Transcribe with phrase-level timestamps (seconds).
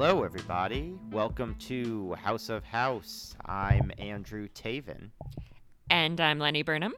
[0.00, 0.94] Hello, everybody.
[1.10, 3.34] Welcome to House of House.
[3.44, 5.10] I'm Andrew Taven,
[5.90, 6.94] And I'm Lenny Burnham.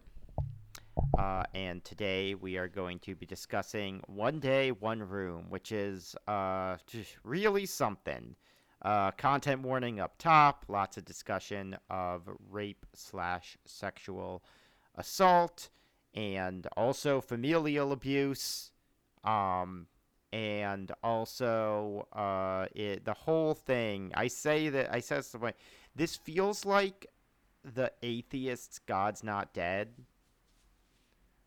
[1.19, 6.15] uh, and today we are going to be discussing One Day, One Room, which is
[6.29, 8.37] uh, just really something.
[8.83, 14.45] Uh, content warning up top, lots of discussion of rape slash sexual
[14.97, 15.71] assault,
[16.13, 18.73] and also familial abuse.
[19.25, 19.87] Um,
[20.33, 24.13] and also uh, it, the whole thing.
[24.15, 25.55] I say that I said something.
[25.95, 27.07] This feels like
[27.65, 29.89] the atheists' "God's Not Dead."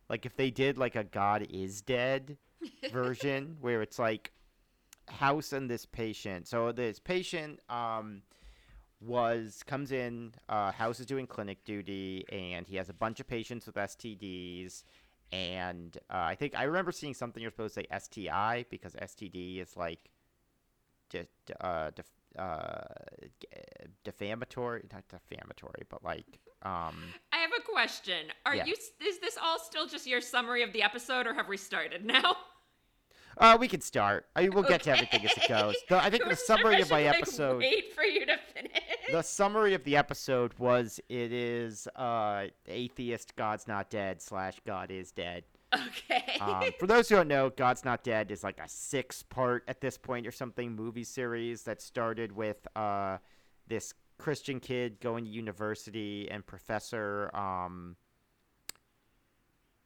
[0.10, 2.38] Like if they did like a "God is Dead"
[2.92, 4.32] version, where it's like
[5.08, 6.48] House and this patient.
[6.48, 8.22] So this patient um,
[9.00, 10.34] was comes in.
[10.50, 14.84] Uh, House is doing clinic duty, and he has a bunch of patients with STDs
[15.34, 19.60] and uh, I think I remember seeing something you're supposed to say STI because STD
[19.62, 20.12] is like
[21.10, 21.28] de-
[21.60, 22.06] uh, def-
[22.38, 22.84] uh,
[24.04, 28.28] defamatory, not defamatory, but like um, I have a question.
[28.46, 28.66] Are Yeah.
[28.66, 32.06] you is this all still just your summary of the episode or have we started
[32.06, 32.36] now?
[33.38, 34.26] uh, we can start.
[34.36, 35.76] I mean, we'll get to everything as it goes.
[35.90, 37.60] The, I think the summary of my like, episode.
[37.60, 38.72] Wait for you to finish.
[39.12, 44.92] The summary of the episode was it is uh, atheist God's not dead slash God
[44.92, 45.44] is dead.
[45.74, 46.38] okay.
[46.40, 49.82] Um, for those who don't know, God's Not Dead is like a six part at
[49.82, 53.18] this point or something movie series that started with uh,
[53.68, 57.32] this Christian kid going to university and Professor.
[57.36, 57.96] Um,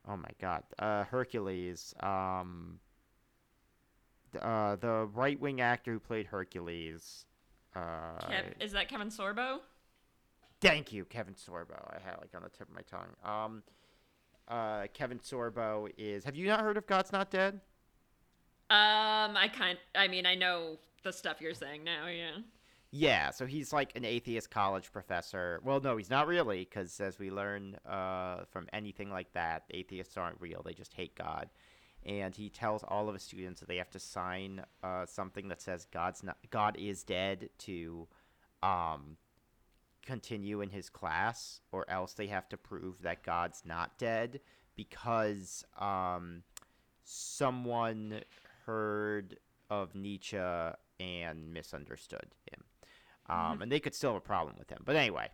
[0.08, 1.94] oh my God, uh, Hercules.
[2.02, 2.80] Um,
[4.42, 7.26] uh, the right wing actor who played Hercules.
[7.76, 7.80] Uh,
[8.22, 9.60] Kev- is that Kevin Sorbo?
[10.62, 11.78] Thank you, Kevin Sorbo.
[11.92, 13.14] I had like on the tip of my tongue.
[13.24, 13.64] Um,
[14.48, 16.24] uh, Kevin Sorbo is.
[16.24, 17.60] Have you not heard of God's Not Dead?
[18.70, 19.78] Um, I kind.
[19.96, 22.08] I mean, I know the stuff you're saying now.
[22.08, 22.42] Yeah.
[22.92, 25.60] Yeah, so he's like an atheist college professor.
[25.64, 30.16] Well, no, he's not really, because as we learn uh, from anything like that, atheists
[30.16, 30.62] aren't real.
[30.64, 31.50] They just hate God.
[32.06, 35.62] And he tells all of his students that they have to sign uh, something that
[35.62, 38.08] says God's not God is dead to
[38.64, 39.18] um,
[40.06, 44.40] continue in his class, or else they have to prove that God's not dead
[44.76, 46.44] because um,
[47.04, 48.22] someone
[48.66, 49.38] heard
[49.70, 50.38] of Nietzsche
[51.00, 52.64] and misunderstood him.
[53.30, 54.82] Um, and they could still have a problem with him.
[54.86, 55.30] But anyway.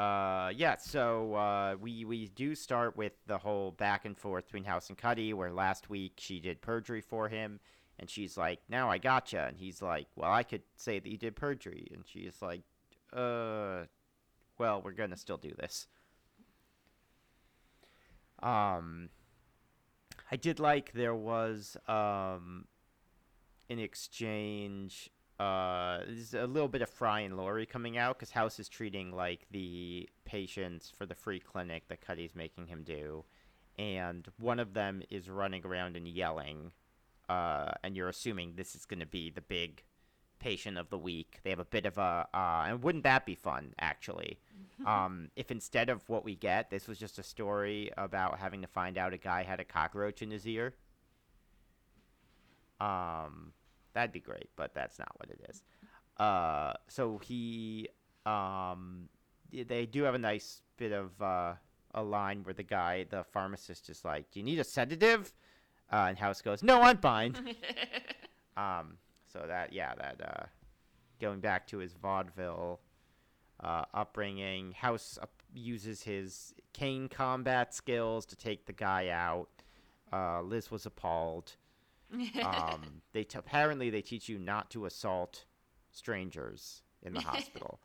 [0.00, 4.64] Uh, yeah, so uh, we, we do start with the whole back and forth between
[4.64, 7.60] House and Cuddy, where last week she did perjury for him,
[7.98, 9.44] and she's like, now I gotcha.
[9.46, 11.86] And he's like, well, I could say that you did perjury.
[11.92, 12.62] And she's like,
[13.12, 13.80] uh,
[14.56, 15.86] well, we're to still do this.
[18.42, 19.10] Um,
[20.32, 22.64] I did like there was um,
[23.68, 25.10] an exchange.
[25.40, 29.10] Uh, there's a little bit of Fry and Laurie coming out because House is treating
[29.10, 33.24] like the patients for the free clinic that Cuddy's making him do,
[33.78, 36.72] and one of them is running around and yelling,
[37.30, 39.82] uh, and you're assuming this is going to be the big
[40.40, 41.38] patient of the week.
[41.42, 44.40] They have a bit of a, uh, and wouldn't that be fun actually?
[44.86, 48.68] um, if instead of what we get, this was just a story about having to
[48.68, 50.74] find out a guy had a cockroach in his ear.
[52.78, 53.52] Um,
[53.92, 55.62] that'd be great, but that's not what it is.
[56.18, 57.88] Uh, so he,
[58.26, 59.08] um,
[59.52, 61.54] they do have a nice bit of uh,
[61.94, 65.32] a line where the guy, the pharmacist, is like, "Do you need a sedative?"
[65.92, 67.34] Uh, and House goes, "No, I'm fine."
[68.56, 68.98] um,
[69.32, 70.46] so that, yeah, that uh,
[71.20, 72.80] going back to his vaudeville
[73.62, 79.48] uh, upbringing, House up- uses his cane combat skills to take the guy out.
[80.12, 81.56] Uh, Liz was appalled.
[82.44, 85.44] Um, they t- apparently they teach you not to assault
[85.90, 87.80] strangers in the hospital.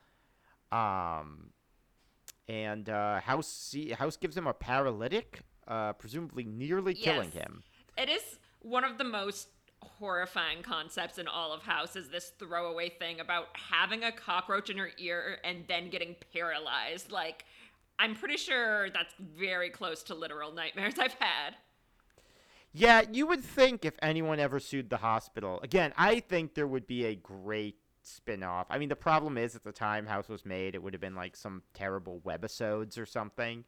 [0.71, 1.51] Um,
[2.47, 7.63] and uh, House House gives him a paralytic, uh, presumably nearly killing him.
[7.97, 9.47] It is one of the most
[9.81, 14.77] horrifying concepts in all of House is this throwaway thing about having a cockroach in
[14.77, 17.11] your ear and then getting paralyzed.
[17.11, 17.45] Like,
[17.99, 21.55] I'm pretty sure that's very close to literal nightmares I've had.
[22.77, 25.61] Yeah, you would think if anyone ever sued the hospital.
[25.63, 28.67] Again, I think there would be a great spin-off.
[28.69, 31.15] I mean, the problem is at the time House was made, it would have been
[31.15, 33.63] like some terrible webisodes or something.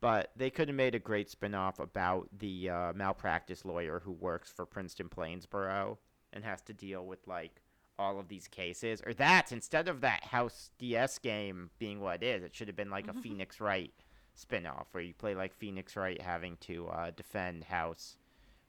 [0.00, 4.52] But they could have made a great spin-off about the uh, malpractice lawyer who works
[4.52, 5.98] for Princeton Plainsboro
[6.32, 7.60] and has to deal with like
[7.98, 9.02] all of these cases.
[9.04, 12.76] Or that instead of that House DS game being what it is, it should have
[12.76, 13.92] been like a Phoenix Wright
[14.34, 18.16] spin-off where you play like Phoenix Wright having to uh, defend House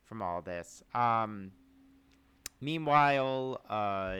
[0.05, 0.83] from all this.
[0.93, 1.51] Um,
[2.61, 4.15] Meanwhile, uh,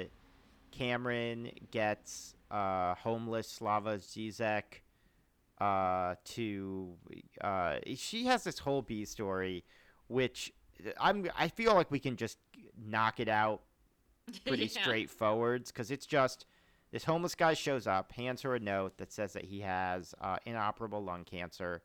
[0.72, 4.82] Cameron gets uh, homeless Slavoj Zizek
[5.60, 6.94] uh, to.
[7.42, 9.64] Uh, she has this whole B story,
[10.08, 10.54] which
[11.00, 11.28] I'm.
[11.38, 12.38] I feel like we can just
[12.78, 13.62] knock it out
[14.46, 14.84] pretty Yeah.
[14.84, 16.46] straightforwards because it's just
[16.92, 20.38] this homeless guy shows up, hands her a note that says that he has uh,
[20.46, 21.82] inoperable lung cancer,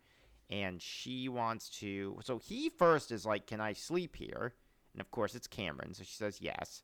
[0.50, 2.18] and she wants to.
[2.22, 4.54] So he first is like, "Can I sleep here?"
[4.92, 6.82] And of course, it's Cameron, so she says yes.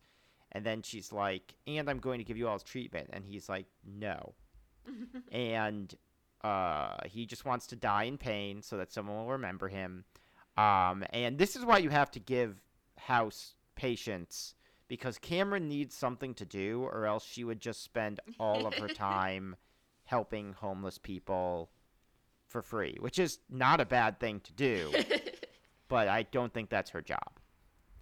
[0.52, 3.48] And then she's like, "And I'm going to give you all this treatment," and he's
[3.48, 4.34] like, "No."
[5.32, 5.94] and
[6.42, 10.04] uh, he just wants to die in pain so that someone will remember him.
[10.56, 12.62] Um, and this is why you have to give
[12.96, 14.54] House patients
[14.88, 18.88] because Cameron needs something to do, or else she would just spend all of her
[18.94, 19.56] time
[20.04, 21.70] helping homeless people
[22.48, 24.92] for free, which is not a bad thing to do,
[25.88, 27.40] but I don't think that's her job.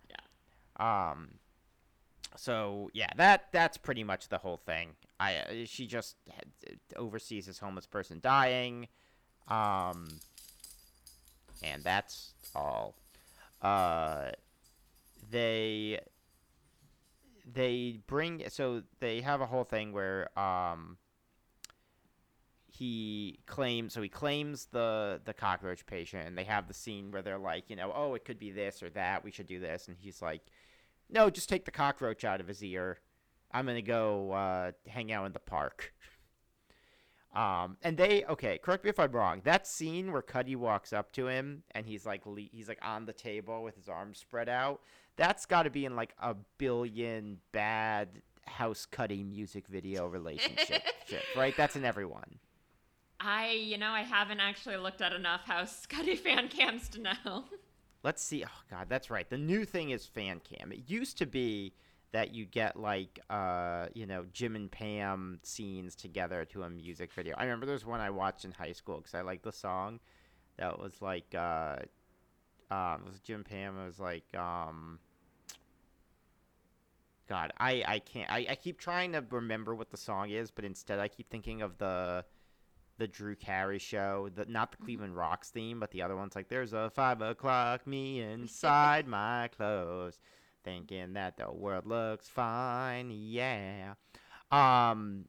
[0.08, 1.10] Yeah.
[1.10, 1.28] Um.
[2.36, 4.90] So yeah, that that's pretty much the whole thing.
[5.20, 6.16] I uh, she just
[6.96, 8.88] oversees this homeless person dying,
[9.48, 10.08] um,
[11.62, 12.96] and that's all.
[13.62, 14.32] Uh,
[15.30, 16.00] they
[17.52, 20.96] they bring so they have a whole thing where um
[22.76, 27.22] he claims so he claims the the cockroach patient and they have the scene where
[27.22, 29.86] they're like you know oh it could be this or that we should do this
[29.86, 30.42] and he's like
[31.08, 32.98] no just take the cockroach out of his ear.
[33.52, 35.92] I'm gonna go uh, hang out in the park.
[37.32, 41.10] Um and they okay correct me if i'm wrong that scene where cuddy walks up
[41.12, 44.48] to him and he's like le- he's like on the table with his arms spread
[44.48, 44.80] out
[45.16, 50.82] that's got to be in like a billion bad house cuddy music video relationship
[51.36, 51.56] right?
[51.56, 52.38] That's in everyone
[53.24, 57.44] I, you know, I haven't actually looked at enough House Scuddy fan cams to know.
[58.02, 58.44] Let's see.
[58.44, 59.28] Oh God, that's right.
[59.28, 60.72] The new thing is fan cam.
[60.72, 61.72] It used to be
[62.12, 67.12] that you get like uh you know Jim and Pam scenes together to a music
[67.12, 67.34] video.
[67.38, 70.00] I remember there's one I watched in high school because I liked the song.
[70.58, 71.76] That was like uh
[72.70, 73.78] um it was Jim Pam.
[73.78, 74.98] It was like um.
[77.26, 78.30] God, I, I can't.
[78.30, 81.62] I, I keep trying to remember what the song is, but instead I keep thinking
[81.62, 82.22] of the
[82.98, 86.48] the Drew Carey show, the not the Cleveland Rocks theme, but the other ones like
[86.48, 90.18] there's a five o'clock me inside my clothes,
[90.62, 93.94] thinking that the world looks fine, yeah.
[94.50, 95.24] Um,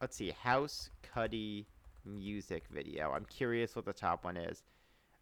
[0.00, 1.66] let's see, House Cuddy
[2.04, 3.12] music video.
[3.12, 4.62] I'm curious what the top one is.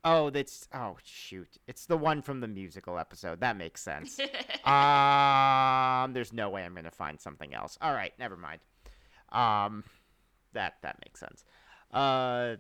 [0.04, 3.40] Oh, that's oh shoot, it's the one from the musical episode.
[3.40, 4.18] That makes sense.
[4.64, 7.78] um, there's no way I'm gonna find something else.
[7.80, 8.60] All right, never mind.
[9.30, 9.84] Um,
[10.52, 11.44] that that makes sense.
[11.92, 12.56] Uh,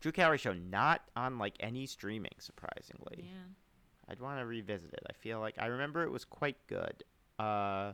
[0.00, 3.24] Drew Carey show not on like any streaming, surprisingly.
[3.24, 4.08] yeah.
[4.08, 5.02] I'd want to revisit it.
[5.08, 7.02] I feel like I remember it was quite good.
[7.38, 7.92] Uh,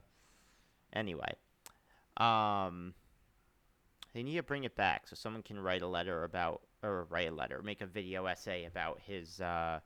[0.92, 1.32] anyway,
[2.18, 2.92] um,
[4.12, 7.30] they need to bring it back so someone can write a letter about or write
[7.30, 9.40] a letter, make a video essay about his.
[9.40, 9.80] Uh,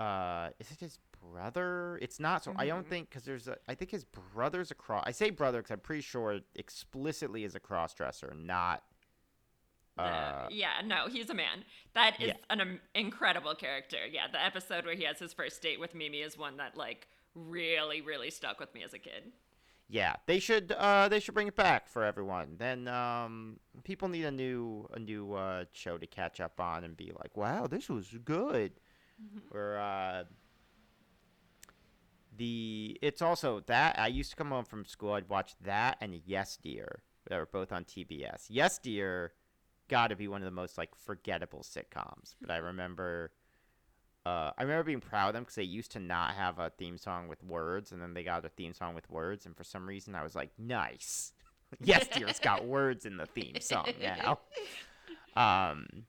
[0.00, 0.98] uh, is it his
[1.32, 1.98] brother?
[2.02, 2.44] It's not.
[2.44, 2.88] So I don't Mhm.
[2.88, 3.56] think because there's a.
[3.68, 5.04] I think his brother's a cross.
[5.06, 8.82] I say brother because I'm pretty sure explicitly is a cross dresser, not.
[9.96, 11.64] Uh, Uh, yeah, no, he's a man.
[11.94, 12.34] That is yeah.
[12.50, 14.04] an um, incredible character.
[14.10, 17.06] Yeah, the episode where he has his first date with Mimi is one that like
[17.34, 19.32] really, really stuck with me as a kid.
[19.88, 20.72] Yeah, they should.
[20.72, 22.56] Uh, they should bring it back for everyone.
[22.58, 26.96] Then um, people need a new a new uh, show to catch up on and
[26.96, 28.72] be like, "Wow, this was good."
[29.52, 30.24] Or uh,
[32.36, 35.12] the it's also that I used to come home from school.
[35.12, 38.46] I'd watch that and Yes Dear that were both on TBS.
[38.48, 39.32] Yes Dear,
[39.88, 42.34] got to be one of the most like forgettable sitcoms.
[42.40, 43.32] But I remember.
[44.26, 46.96] Uh, I remember being proud of them because they used to not have a theme
[46.96, 49.86] song with words, and then they got a theme song with words, and for some
[49.86, 51.34] reason I was like, nice.
[51.80, 54.38] yes, dear, it's got words in the theme song now.
[55.36, 56.06] Um,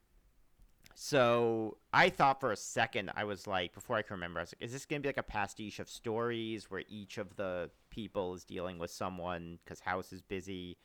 [0.98, 4.54] so I thought for a second, I was like, before I can remember, I was
[4.58, 7.70] like, is this going to be like a pastiche of stories where each of the
[7.90, 10.78] people is dealing with someone because House is busy?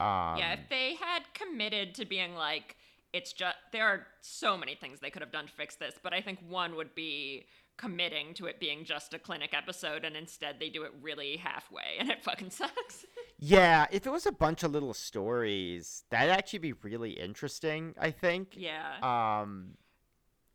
[0.00, 2.76] Um, yeah, if they had committed to being like,
[3.12, 6.12] it's just there are so many things they could have done to fix this, but
[6.12, 7.46] I think one would be
[7.78, 11.96] committing to it being just a clinic episode, and instead they do it really halfway,
[11.98, 13.06] and it fucking sucks.
[13.38, 18.10] Yeah, if it was a bunch of little stories, that'd actually be really interesting, I
[18.10, 18.54] think.
[18.56, 18.96] yeah.
[19.40, 19.76] Um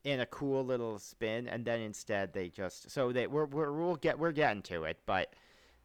[0.04, 3.96] in a cool little spin and then instead they just so they we're, we're we'll
[3.96, 5.34] get we're getting to it, but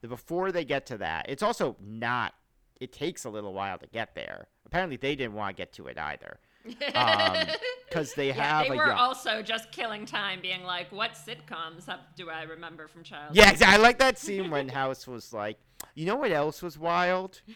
[0.00, 2.34] the before they get to that, it's also not
[2.80, 4.48] it takes a little while to get there.
[4.66, 6.40] Apparently they didn't want to get to it either.
[7.88, 11.12] because they yeah, have they a were young- also just killing time, being like, "What
[11.12, 15.06] sitcoms have, do I remember from childhood?" Yeah, exa- I like that scene when House
[15.06, 15.58] was like,
[15.94, 17.40] you know what else was wild?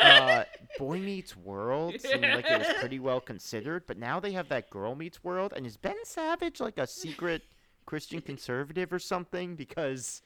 [0.00, 0.44] Uh,
[0.78, 4.70] Boy Meets World seemed like it was pretty well considered, but now they have that
[4.70, 7.42] Girl Meets World, and is Ben Savage like a secret
[7.86, 9.56] Christian conservative or something?
[9.56, 10.22] Because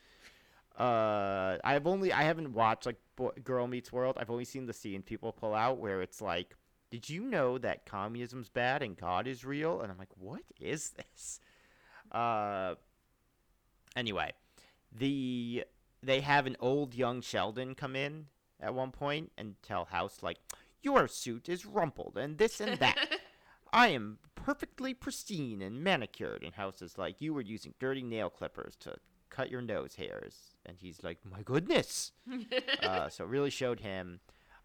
[0.79, 4.17] uh, I've only I haven't watched like Boy, Girl Meets World.
[4.19, 6.55] I've only seen the scene people pull out where it's like,
[6.95, 9.81] did you know that communism's bad and God is real?
[9.81, 11.41] And I'm like, what is this?
[12.13, 12.77] Uh,
[13.97, 14.33] anyway,
[14.97, 15.65] the
[16.05, 18.27] they have an old young Sheldon come in
[18.61, 20.39] at one point and tell House like,
[20.83, 22.97] "Your suit is rumpled and this and that.
[23.73, 28.31] I am perfectly pristine and manicured." And House is like, "You were using dirty nail
[28.31, 28.99] clippers to
[29.31, 32.13] cut your nose hairs." And he's like, "My goodness."
[32.85, 34.21] uh, so it really showed him.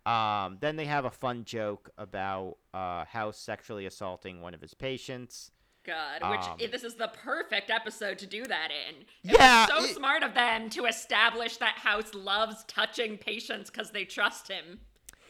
[0.05, 4.73] Um, then they have a fun joke about uh, House sexually assaulting one of his
[4.73, 5.51] patients.
[5.85, 9.01] God, which Um, i- this is the perfect episode to do that in.
[9.01, 13.91] It Yeah, so it- smart of them to establish that House loves touching patients because
[13.91, 14.81] they trust him.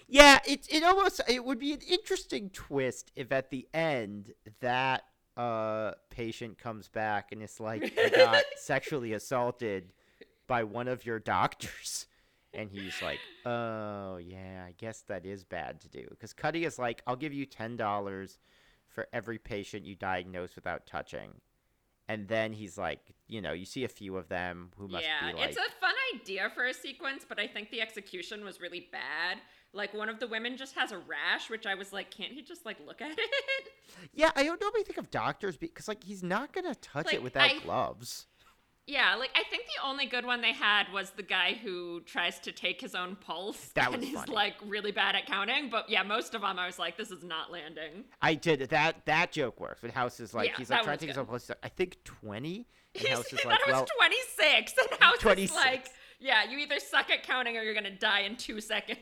[0.07, 5.03] Yeah, it it almost it would be an interesting twist if at the end that
[5.37, 9.93] uh patient comes back and it's like I got sexually assaulted
[10.47, 12.07] by one of your doctors.
[12.53, 16.79] And he's like, "Oh, yeah, I guess that is bad to do." Cuz Cuddy is
[16.79, 18.39] like, "I'll give you $10
[18.87, 21.41] for every patient you diagnose without touching."
[22.07, 25.27] And then he's like, you know, you see a few of them who must yeah,
[25.31, 28.59] be like it's a fun idea for a sequence, but I think the execution was
[28.59, 29.37] really bad.
[29.73, 32.41] Like one of the women just has a rash, which I was like, can't he
[32.41, 33.69] just like look at it?
[34.11, 37.13] Yeah, I don't normally think of doctors because like he's not going to touch Like,
[37.15, 38.25] it without I- gloves.
[38.89, 42.39] Yeah, like I think the only good one they had was the guy who tries
[42.39, 44.33] to take his own pulse That and was is funny.
[44.33, 45.69] like really bad at counting.
[45.69, 48.05] But yeah, most of them I was like, this is not landing.
[48.21, 49.05] I did that.
[49.05, 49.79] That joke works.
[49.81, 51.21] But House is like Yeah, he's like trying to take his good.
[51.21, 51.43] own place.
[51.43, 52.67] He's like, I think twenty.
[52.95, 53.89] And He's, House is like, thought it well, was
[54.35, 54.73] 26.
[54.91, 55.51] And House 26.
[55.51, 58.59] is like, yeah, you either suck at counting or you're going to die in two
[58.59, 58.97] seconds.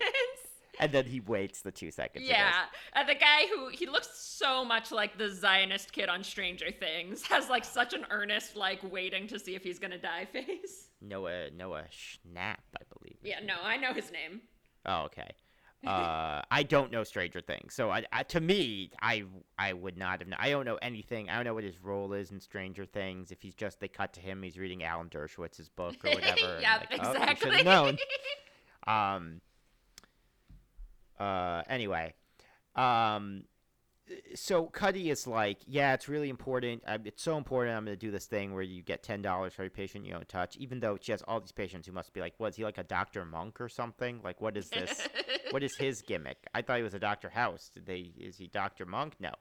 [0.80, 2.26] And then he waits the two seconds.
[2.28, 2.66] yeah.
[2.94, 7.22] And the guy who, he looks so much like the Zionist kid on Stranger Things,
[7.28, 10.90] has like such an earnest, like waiting to see if he's going to die face.
[11.02, 13.18] Noah Noah Schnapp, I believe.
[13.24, 14.42] Yeah, no, I know his name.
[14.86, 15.30] Oh, okay.
[15.86, 19.26] Uh, I don't know Stranger Things, so I, I, to me, I
[19.60, 20.28] I would not have.
[20.28, 20.40] Known.
[20.40, 21.30] I don't know anything.
[21.30, 23.32] I don't know what his role is in Stranger Things.
[23.32, 26.60] If he's just they cut to him, he's reading Alan Dershowitz's book or whatever.
[26.60, 27.64] yep, like, oh, exactly.
[27.64, 27.98] known.
[28.88, 29.42] Um.
[31.20, 31.64] Uh.
[31.68, 32.14] Anyway.
[32.76, 33.44] Um.
[34.36, 36.82] So Cuddy is like, yeah, it's really important.
[37.04, 37.76] It's so important.
[37.76, 40.14] I'm going to do this thing where you get ten dollars for every patient you
[40.14, 42.56] don't touch, even though she has all these patients who must be like, what is
[42.56, 44.22] he like a Doctor Monk or something?
[44.24, 45.08] Like, what is this?
[45.52, 46.38] what is his gimmick?
[46.56, 47.70] I thought he was a Doctor House.
[47.74, 48.14] Did they?
[48.18, 49.16] Is he Doctor Monk?
[49.20, 49.32] No.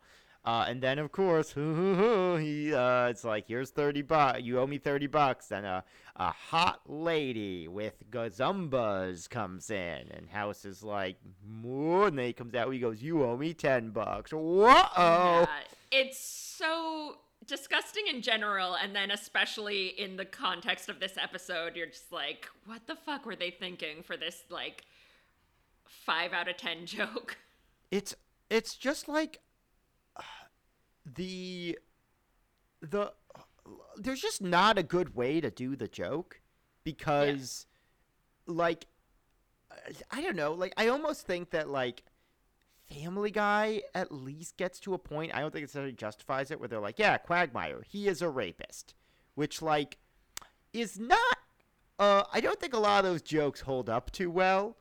[0.46, 4.40] Uh, and then of course, he uh, it's like here's thirty bucks.
[4.42, 5.50] You owe me thirty bucks.
[5.50, 5.82] And a
[6.14, 12.32] a hot lady with gazumbas comes in, and House is like, "Moo," and then he
[12.32, 12.72] comes out.
[12.72, 14.66] He goes, "You owe me ten bucks." Whoa!
[14.96, 15.46] Yeah,
[15.90, 21.86] it's so disgusting in general, and then especially in the context of this episode, you're
[21.86, 24.84] just like, what the fuck were they thinking for this like
[25.84, 27.36] five out of ten joke?
[27.90, 28.14] it's
[28.48, 29.40] it's just like
[31.16, 31.78] the
[32.80, 33.12] the
[33.96, 36.40] there's just not a good way to do the joke
[36.84, 37.66] because
[38.46, 38.86] like
[40.10, 42.04] I don't know like I almost think that like
[42.88, 46.60] Family Guy at least gets to a point I don't think it necessarily justifies it
[46.60, 48.94] where they're like yeah Quagmire he is a rapist
[49.34, 49.98] which like
[50.72, 51.38] is not
[51.98, 54.76] uh I don't think a lot of those jokes hold up too well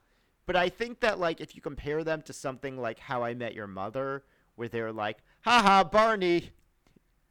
[0.46, 3.56] but I think that like if you compare them to something like How I Met
[3.56, 4.24] Your Mother,
[4.56, 6.50] where they're like, "Haha, Barney,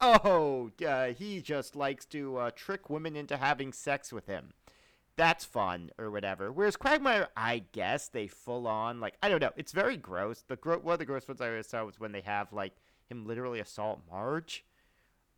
[0.01, 4.53] oh, uh, he just likes to uh, trick women into having sex with him,"
[5.15, 6.51] that's fun or whatever.
[6.51, 10.43] Whereas Quagmire, I guess they full on like I don't know, it's very gross.
[10.47, 12.73] The gro- one of the gross ones I always saw was when they have like
[13.09, 14.65] him literally assault Marge.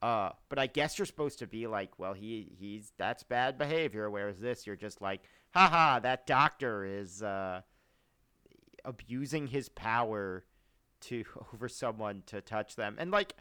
[0.01, 4.09] Uh, but I guess you're supposed to be like, well, he he's that's bad behavior.
[4.09, 7.61] Whereas this, you're just like, haha, that doctor is uh,
[8.85, 10.43] abusing his power
[11.01, 11.23] to
[11.53, 13.35] over someone to touch them, and like,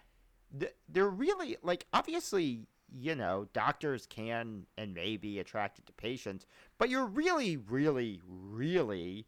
[0.88, 6.46] they're really like obviously, you know, doctors can and may be attracted to patients,
[6.78, 9.26] but you're really, really, really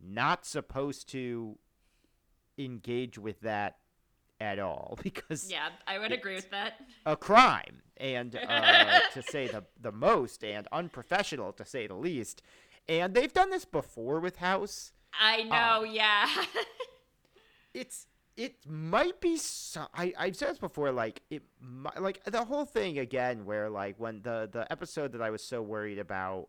[0.00, 1.58] not supposed to
[2.56, 3.78] engage with that
[4.40, 6.74] at all because yeah, I would agree with that.
[7.06, 12.42] a crime and uh, to say the the most and unprofessional to say the least
[12.88, 16.28] and they've done this before with house I know, yeah.
[17.74, 18.06] It's
[18.36, 21.42] it might be so, I I've said this before like it
[21.98, 25.60] like the whole thing again where like when the the episode that I was so
[25.60, 26.48] worried about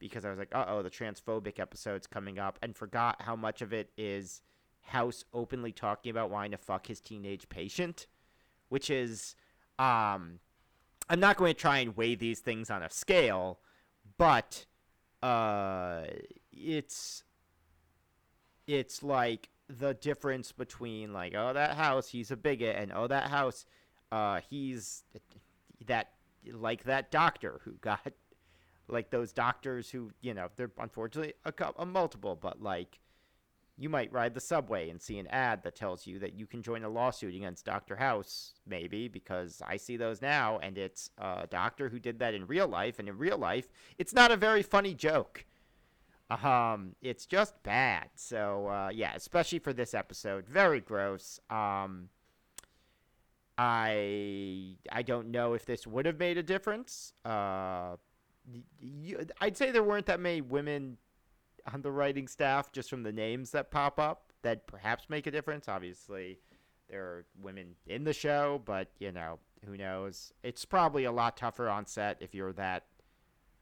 [0.00, 3.72] because I was like uh-oh the transphobic episode's coming up and forgot how much of
[3.72, 4.42] it is
[4.82, 8.08] House openly talking about wanting to fuck his teenage patient
[8.68, 9.36] which is
[9.78, 10.40] um
[11.08, 13.60] I'm not going to try and weigh these things on a scale
[14.16, 14.66] but
[15.22, 16.02] uh
[16.52, 17.22] it's
[18.66, 23.28] it's like the difference between like oh that house he's a bigot and oh that
[23.28, 23.66] house
[24.12, 25.04] uh he's
[25.86, 26.12] that
[26.52, 28.12] like that doctor who got
[28.88, 32.98] like those doctors who you know they're unfortunately a, a multiple but like
[33.78, 36.62] you might ride the subway and see an ad that tells you that you can
[36.62, 37.94] join a lawsuit against Dr.
[37.94, 42.48] House, maybe, because I see those now, and it's a doctor who did that in
[42.48, 45.44] real life, and in real life, it's not a very funny joke.
[46.30, 48.10] Um, it's just bad.
[48.14, 51.40] So uh, yeah, especially for this episode, very gross.
[51.48, 52.10] Um,
[53.56, 57.12] I I don't know if this would have made a difference.
[57.24, 57.96] Uh,
[59.40, 60.98] I'd say there weren't that many women
[61.72, 65.30] on the writing staff just from the names that pop up that perhaps make a
[65.30, 65.68] difference.
[65.68, 66.38] Obviously,
[66.88, 70.32] there are women in the show, but you know who knows.
[70.42, 72.84] It's probably a lot tougher on set if you're that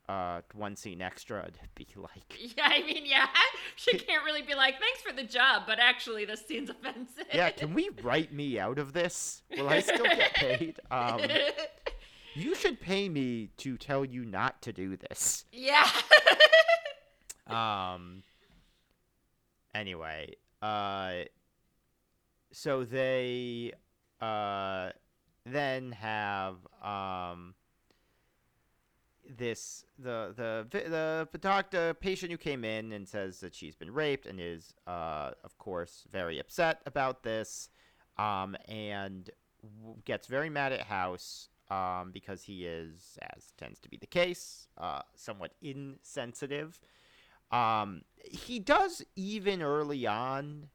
[0.09, 3.27] uh one scene extra to be like Yeah, I mean, yeah,
[3.77, 7.25] she can't really be like, "Thanks for the job," but actually, this scene's offensive.
[7.33, 11.21] yeah can we write me out of this will i still get paid um
[12.35, 15.89] you should pay me to tell you not to do this yeah.
[17.47, 18.23] um
[19.75, 20.33] anyway
[20.63, 21.13] uh
[22.53, 23.73] so they
[24.21, 24.91] uh
[25.45, 27.55] then have um
[29.28, 33.92] this the the the the doctor patient who came in and says that she's been
[33.92, 37.68] raped and is uh of course very upset about this
[38.18, 39.30] um and
[40.04, 44.69] gets very mad at house um because he is as tends to be the case
[44.78, 46.78] uh somewhat insensitive.
[47.50, 50.69] Um he does even early on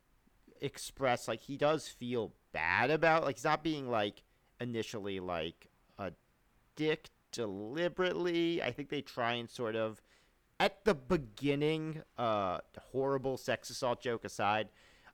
[0.62, 4.24] express like he does feel bad about like he's not being like
[4.60, 6.12] initially like a
[6.76, 10.02] dick deliberately i think they try and sort of
[10.60, 12.60] at the beginning uh
[12.92, 14.70] horrible sex assault joke aside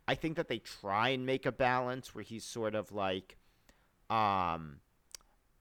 [0.08, 3.38] i think that they try and make a balance where he's sort of like
[4.10, 4.78] um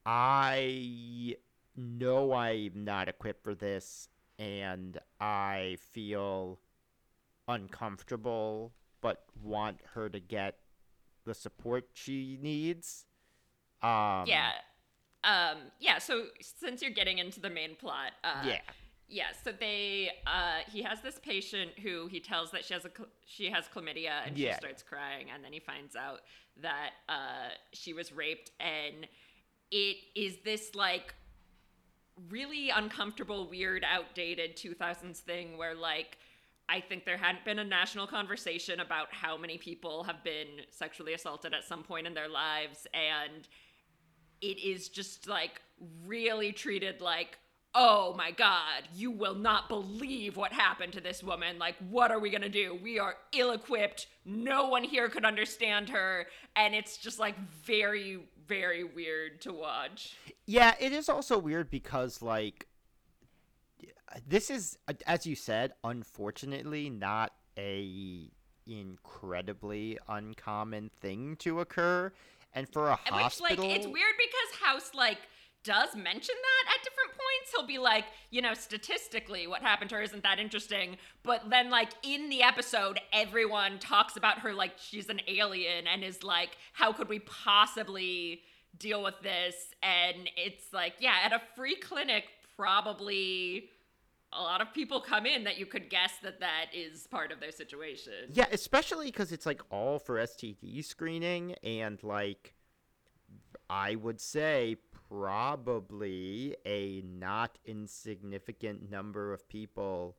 [0.05, 1.35] i
[1.75, 6.59] know i'm not equipped for this and i feel
[7.47, 10.57] uncomfortable but want her to get
[11.25, 13.05] the support she needs
[13.81, 14.51] um yeah.
[15.23, 18.59] Um, yeah, so since you're getting into the main plot, uh, yeah
[19.09, 22.89] yeah, so they, uh, he has this patient who he tells that she has a,
[23.25, 24.51] she has chlamydia and Yeah.
[24.51, 26.21] she starts crying, and then he finds out
[26.61, 29.07] that, uh, she was raped, and
[29.71, 31.13] it is this, like,
[32.29, 36.17] really uncomfortable, weird, outdated 2000s thing where, like,
[36.67, 41.13] I think there hadn't been a national conversation about how many people have been sexually
[41.13, 43.47] assaulted at some point in their lives, and
[44.41, 45.61] it is just like
[46.05, 47.37] really treated like
[47.75, 51.59] oh my god you will not believe what happened to this woman.
[51.59, 52.77] Like what are we going to do?
[52.81, 54.07] We are ill-equipped.
[54.25, 56.25] No one here could understand her.
[56.55, 60.15] And it's just like very very weird to watch.
[60.45, 62.67] Yeah, it is also weird because like
[64.27, 68.29] this is as you said, unfortunately not a
[68.65, 72.11] incredibly uncommon thing to occur.
[72.57, 75.19] And for a And which like it's weird because house like
[75.63, 77.51] does mention that at different points.
[77.55, 80.97] He'll be like you know statistically what happened to her isn't that interesting.
[81.21, 86.03] But then like in the episode everyone talks about her like she's an alien and
[86.03, 88.41] is like how could we possibly
[88.79, 89.55] deal with this?
[89.83, 92.23] And it's like yeah at a free clinic
[92.55, 93.69] probably
[94.33, 97.39] a lot of people come in that you could guess that that is part of
[97.39, 102.53] their situation Yeah, especially because it's like all for STD screening, and like
[103.69, 104.77] I would say
[105.09, 110.17] probably a not insignificant number of people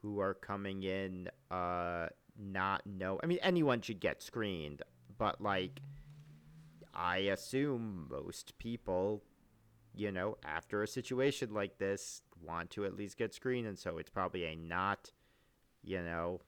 [0.00, 3.20] who are coming in uh not know.
[3.22, 4.82] I mean, anyone should get screened,
[5.18, 5.80] but like
[6.94, 9.22] I assume most people,
[9.94, 13.98] you know, after a situation like this, want to at least get screened, and so
[13.98, 15.10] it's probably a not,
[15.82, 16.40] you know,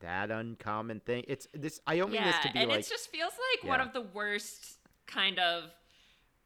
[0.00, 1.24] that uncommon thing.
[1.28, 1.80] It's this.
[1.86, 2.80] I don't mean this to be and like.
[2.80, 5.64] it just feels like one of the worst kind of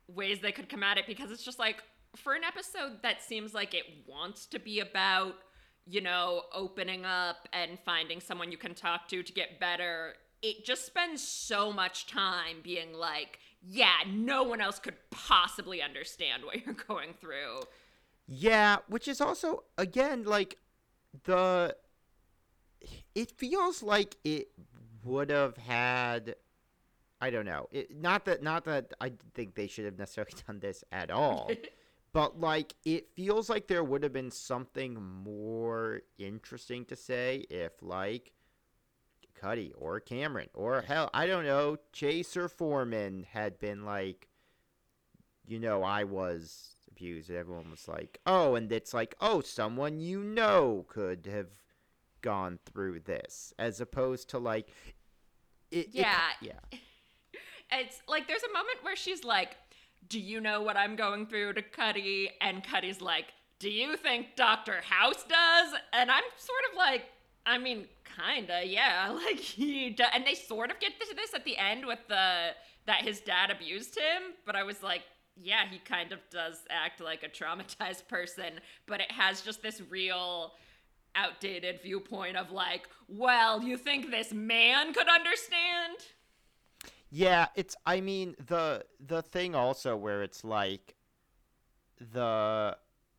[0.09, 1.83] ways they could come at it because it's just like
[2.17, 5.35] for an episode that seems like it wants to be about
[5.87, 10.65] you know opening up and finding someone you can talk to to get better it
[10.65, 16.67] just spends so much time being like, yeah, no one else could possibly understand what
[16.67, 17.61] you're going through.
[18.35, 20.57] Yeah, which is also again like
[21.25, 21.77] the
[23.15, 24.49] it feels like it
[25.05, 26.37] would have had
[27.21, 27.69] I don't know.
[27.71, 31.51] It, not that not that I think they should have necessarily done this at all.
[32.15, 37.83] but like it feels like there would have been something more interesting to say if
[37.83, 38.33] like
[39.35, 44.29] Cuddy or Cameron or hell, I don't know, Chase or Foreman had been like
[45.47, 47.31] you know, I was abused.
[47.31, 51.49] Everyone was like, "Oh," and it's like, "Oh, someone you know could have
[52.21, 54.69] gone through this," as opposed to like,
[55.71, 56.79] it, yeah, it, yeah.
[57.75, 59.57] It's like there's a moment where she's like,
[60.09, 64.37] "Do you know what I'm going through?" to Cuddy, and Cuddy's like, "Do you think
[64.37, 67.05] Doctor House does?" And I'm sort of like,
[67.47, 69.11] I mean, kinda, yeah.
[69.25, 72.51] Like he, do- and they sort of get to this at the end with the
[72.87, 75.03] that his dad abused him, but I was like,
[75.41, 79.81] yeah, he kind of does act like a traumatized person, but it has just this
[79.91, 80.53] real
[81.15, 85.99] outdated viewpoint of like, well, you think this man could understand?
[87.11, 90.95] Yeah, it's I mean the the thing also where it's like
[92.13, 92.77] the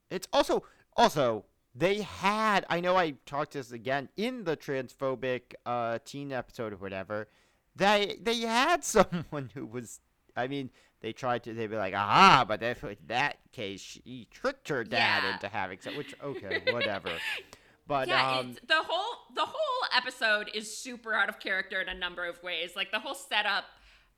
[0.10, 0.64] it's also
[0.98, 1.46] also
[1.76, 6.78] they had I know I talked this again in the transphobic uh teen episode or
[6.78, 7.28] whatever.
[7.76, 10.00] They they had someone who was
[10.36, 10.72] I mean
[11.04, 14.84] they tried to they'd be like aha but if in that case she tricked her
[14.84, 15.34] dad Yeah.
[15.36, 17.12] into having sex which okay whatever
[17.88, 21.90] but yeah, um it's, the whole the whole episode is super out of character in
[21.90, 22.72] a number of ways.
[22.76, 23.66] Like the whole setup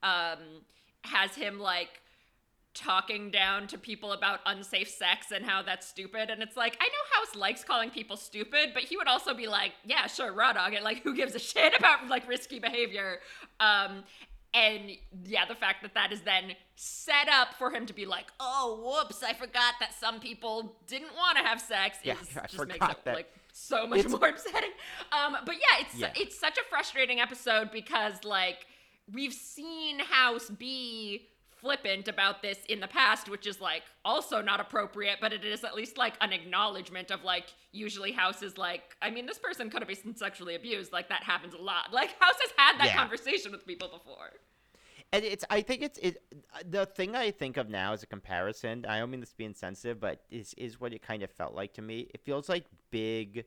[0.04, 0.38] um,
[1.04, 1.90] has him like
[2.74, 6.30] talking down to people about unsafe sex and how that's stupid.
[6.30, 9.48] And it's like I know House likes calling people stupid, but he would also be
[9.48, 10.84] like, yeah, sure, raw dog it.
[10.84, 13.20] Like who gives a shit about like risky behavior?
[13.60, 14.04] Um,
[14.56, 14.92] and
[15.26, 18.82] yeah, the fact that that is then set up for him to be like, oh,
[18.86, 21.98] whoops, I forgot that some people didn't want to have sex.
[22.04, 23.16] Yeah, is, I just makes forgot it that.
[23.16, 24.72] like so much It's- more upsetting.
[25.12, 26.12] Um, but yeah, it's Yeah.
[26.16, 28.66] it's such a frustrating episode because like
[29.14, 31.28] we've seen House be
[31.66, 35.64] flippant about this in the past, which is like also not appropriate, but it is
[35.64, 39.72] at least like an acknowledgement of like usually House is like, I mean, this person
[39.72, 41.92] could have been sexually abused, like that happens a lot.
[41.92, 42.98] Like House has had that Yeah.
[42.98, 44.30] conversation with people before.
[45.12, 46.18] And it's I think it's it
[46.70, 50.00] the thing I think of now as a comparison, I don't mean this being sensitive,
[50.00, 52.08] but is is what it kind of felt like to me.
[52.14, 53.46] It feels like big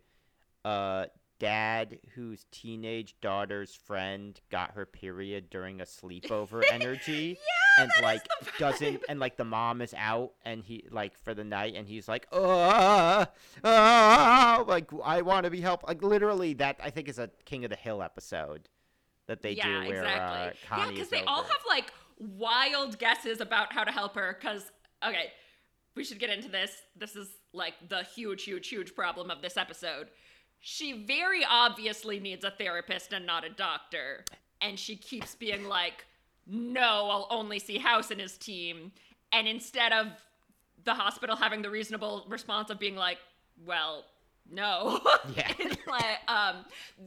[0.65, 1.07] uh
[1.39, 7.39] dad whose teenage daughter's friend got her period during a sleepover energy
[7.79, 8.27] Yeah, and like
[8.59, 12.09] doesn't and like the mom is out and he like for the night and he's
[12.09, 13.27] like uh,
[13.65, 17.65] uh like I want to be helped like literally that I think is a King
[17.65, 18.69] of the Hill episode
[19.29, 20.61] that they yeah, do where exactly.
[20.71, 24.37] uh, yeah, because they all have like wild guesses about how to help her.
[24.39, 24.73] Because
[25.07, 25.33] okay,
[25.95, 26.73] we should get into this.
[26.97, 30.09] This is like the huge, huge, huge problem of this episode.
[30.61, 34.25] She very obviously needs a therapist and not a doctor,
[34.61, 36.05] and she keeps being like,
[36.47, 38.93] "No, I'll only see House and his team."
[39.33, 40.09] And instead of
[40.85, 43.19] the hospital having the reasonable response of being like,
[43.65, 44.05] "Well,
[44.51, 45.01] no,"
[45.37, 45.53] Yeah.
[45.87, 46.65] like, um,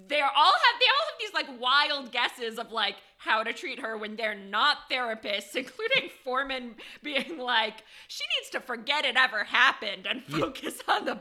[0.08, 3.80] they're all have they all have these like wild guesses of like how to treat
[3.80, 9.44] her when they're not therapists, including Foreman being like, she needs to forget it ever
[9.44, 10.40] happened and Yeah.
[10.40, 11.20] focus on the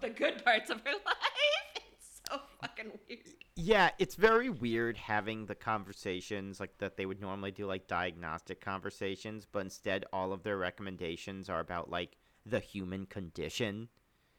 [0.00, 1.82] the good parts of her life.
[1.92, 3.20] It's so fucking weird.
[3.60, 8.60] Yeah, it's very weird having the conversations like that they would normally do like diagnostic
[8.60, 13.88] conversations, but instead all of their recommendations are about like the human condition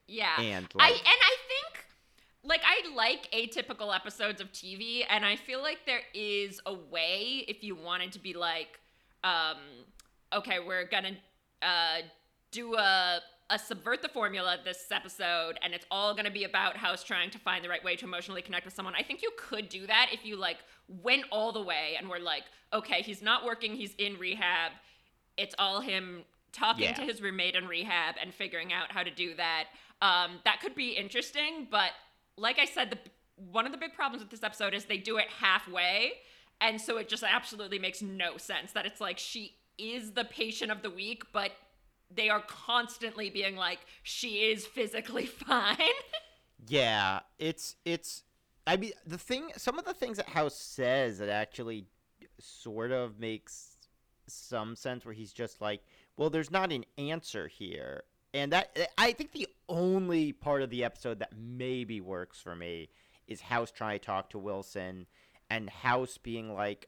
[0.08, 0.40] Yeah.
[0.40, 1.36] and I like and I
[2.44, 7.44] like I like atypical episodes of TV and I feel like there is a way
[7.48, 8.80] if you wanted to be like
[9.24, 9.58] um
[10.34, 11.98] okay, we're going to uh
[12.52, 13.20] do a
[13.52, 17.32] a subvert the formula this episode and it's all going to be about House trying
[17.32, 18.94] to find the right way to emotionally connect with someone.
[18.96, 22.20] I think you could do that if you like went all the way and were
[22.20, 24.74] like, okay, he's not working, he's in rehab.
[25.36, 26.22] It's all him
[26.52, 26.94] talking Yeah.
[26.94, 29.66] to his roommate in rehab and figuring out how to do that.
[30.02, 31.90] Um, that could be interesting, but
[32.40, 32.98] like I said, the
[33.52, 36.14] one of the big problems with this episode is they do it halfway,
[36.60, 40.72] and so it just absolutely makes no sense that it's like she is the patient
[40.72, 41.52] of the week, but
[42.14, 45.78] they are constantly being like she is physically fine.
[46.68, 48.24] yeah, it's it's
[48.68, 51.86] I mean the thing some of the things that House says that actually
[52.40, 53.78] sort of makes
[54.28, 55.82] some sense where he's just like,
[56.18, 58.04] well, there's not an answer here.
[58.34, 62.90] And that I think the only part of the episode that maybe works for me
[63.28, 65.08] is House trying to talk to Wilson
[65.50, 66.88] and House being like,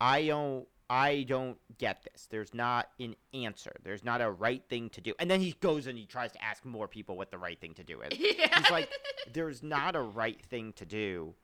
[0.00, 2.26] I don't I don't get this.
[2.30, 3.72] There's not an answer.
[3.82, 5.14] There's not a right thing to do.
[5.18, 7.72] And then he goes and he tries to ask more people what the right thing
[7.74, 8.18] to do is.
[8.18, 8.58] yeah.
[8.60, 8.90] He's like,
[9.32, 11.34] there's not a right thing to do.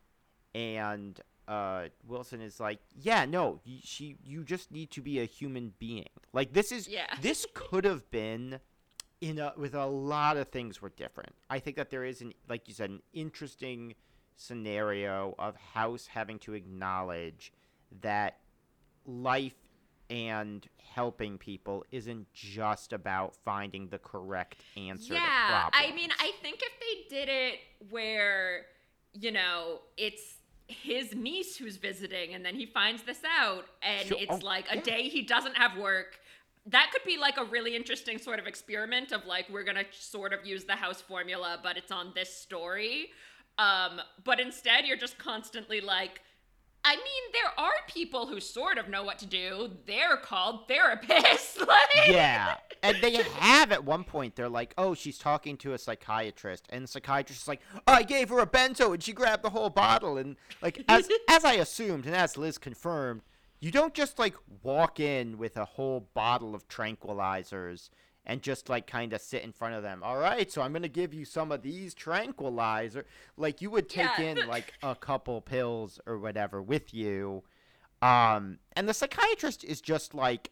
[0.55, 5.73] And uh, Wilson is like, yeah, no, she, you just need to be a human
[5.79, 6.09] being.
[6.35, 7.07] Like this is, Yeah.
[7.23, 8.61] this could have been,
[9.21, 11.35] in a, with a lot of things were different.
[11.51, 13.95] I think that there is an, like you said, an interesting
[14.37, 17.53] scenario of House having to acknowledge
[18.03, 18.39] that
[19.05, 19.55] life
[20.11, 25.69] and helping people isn't just about finding the correct answer to yeah.
[25.73, 27.59] I mean, I think if they did it
[27.91, 28.63] where,
[29.13, 30.23] you know, it's
[30.67, 34.19] his niece who's visiting and then he finds this out and Sure.
[34.21, 34.83] it's Oh, like a yeah.
[34.83, 36.19] day he doesn't have work.
[36.71, 40.33] That could be like a really interesting sort of experiment of like we're gonna sort
[40.33, 43.11] of use the house formula, but it's on this story.
[43.59, 46.21] Um, but instead, you're just constantly like,
[46.85, 49.71] I mean, there are people who sort of know what to do.
[49.87, 51.59] They're called therapists.
[51.67, 54.37] like, yeah, and they have at one point.
[54.37, 58.05] They're like, "Oh, she's talking to a psychiatrist," and the psychiatrist is like, oh, "I
[58.05, 61.55] gave her a benzo, and she grabbed the whole bottle." And like, as as I
[61.55, 63.23] assumed, and as Liz confirmed,
[63.61, 67.91] you don't just like walk in with a whole bottle of tranquilizers
[68.25, 70.03] and just like kind of sit in front of them.
[70.03, 73.07] All right, so I'm gonna give you some of these tranquilizer.
[73.37, 74.25] Like you would take Yeah.
[74.43, 77.43] in like a couple pills or whatever with you.
[78.03, 80.51] Um, and the psychiatrist is just like,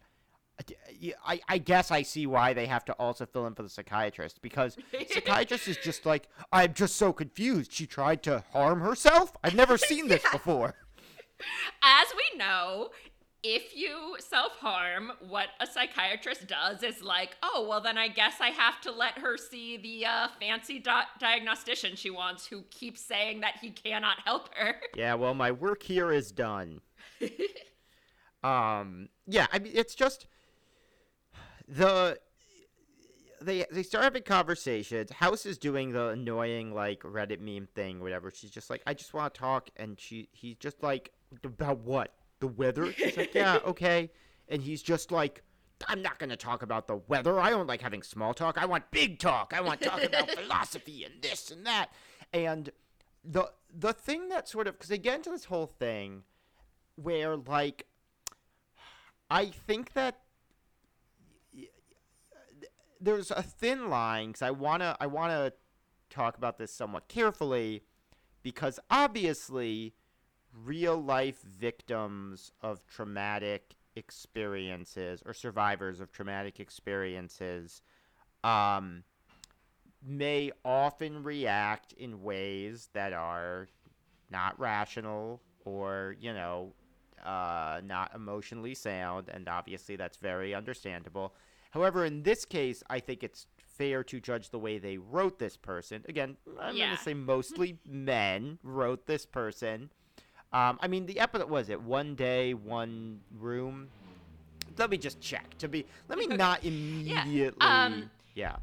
[1.25, 4.41] I, I guess I see why they have to also fill in for the psychiatrist
[4.41, 4.75] because
[5.11, 7.71] psychiatrist is just like, I'm just so confused.
[7.71, 9.31] She tried to harm herself.
[9.43, 10.73] I've never seen this before.
[11.83, 12.89] As we know,
[13.43, 18.35] if you self harm, what a psychiatrist does is like, oh, well, then I guess
[18.41, 23.01] I have to let her see the uh, fancy di- diagnostician she wants who keeps
[23.01, 24.75] saying that he cannot help her.
[24.95, 26.81] Yeah, well, my work here is done.
[28.43, 30.25] um, yeah, I mean, it's just
[31.67, 32.17] the
[33.41, 35.11] they they start having conversations.
[35.11, 38.31] House is doing the annoying like Reddit meme thing, whatever.
[38.31, 41.11] She's just like, I just want to talk, and she he's just like,
[41.43, 42.91] about what the weather.
[42.93, 44.11] She's like, yeah, okay,
[44.47, 45.43] and he's just like.
[45.87, 47.39] I'm not going to talk about the weather.
[47.39, 48.57] I don't like having small talk.
[48.59, 49.53] I want big talk.
[49.55, 51.91] I want to talk about philosophy and this and that.
[52.33, 52.71] And
[53.23, 56.23] the the thing that sort of because they get into this whole thing
[56.95, 57.85] where like
[59.29, 60.21] I think that
[62.99, 65.51] there's a thin line because I wanna I wanna
[66.09, 67.83] talk about this somewhat carefully
[68.41, 69.93] because obviously
[70.65, 77.81] real life victims of traumatic experiences or survivors of traumatic experiences
[78.43, 79.03] um,
[80.05, 83.67] may often react in ways that are
[84.29, 86.73] not rational or you know
[87.25, 91.33] uh, not emotionally sound and obviously that's very understandable.
[91.71, 95.57] However in this case i think it's fair to judge the way they wrote this
[95.57, 96.03] person.
[96.07, 96.85] Again i'm Yeah.
[96.87, 99.89] going to say mostly men wrote this person
[100.53, 103.89] um, i mean the episode was it one day one room
[104.77, 106.35] let me just check to be let me Okay.
[106.37, 108.55] not immediately um, yeah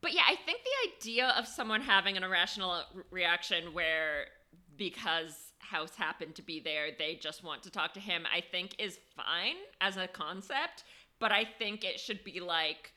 [0.00, 4.26] But yeah, I think the idea of someone having an irrational reaction where
[4.76, 8.74] because House happened to be there, they just want to talk to him, I think
[8.78, 10.82] is fine as a concept.
[11.20, 12.92] But I think it should be like,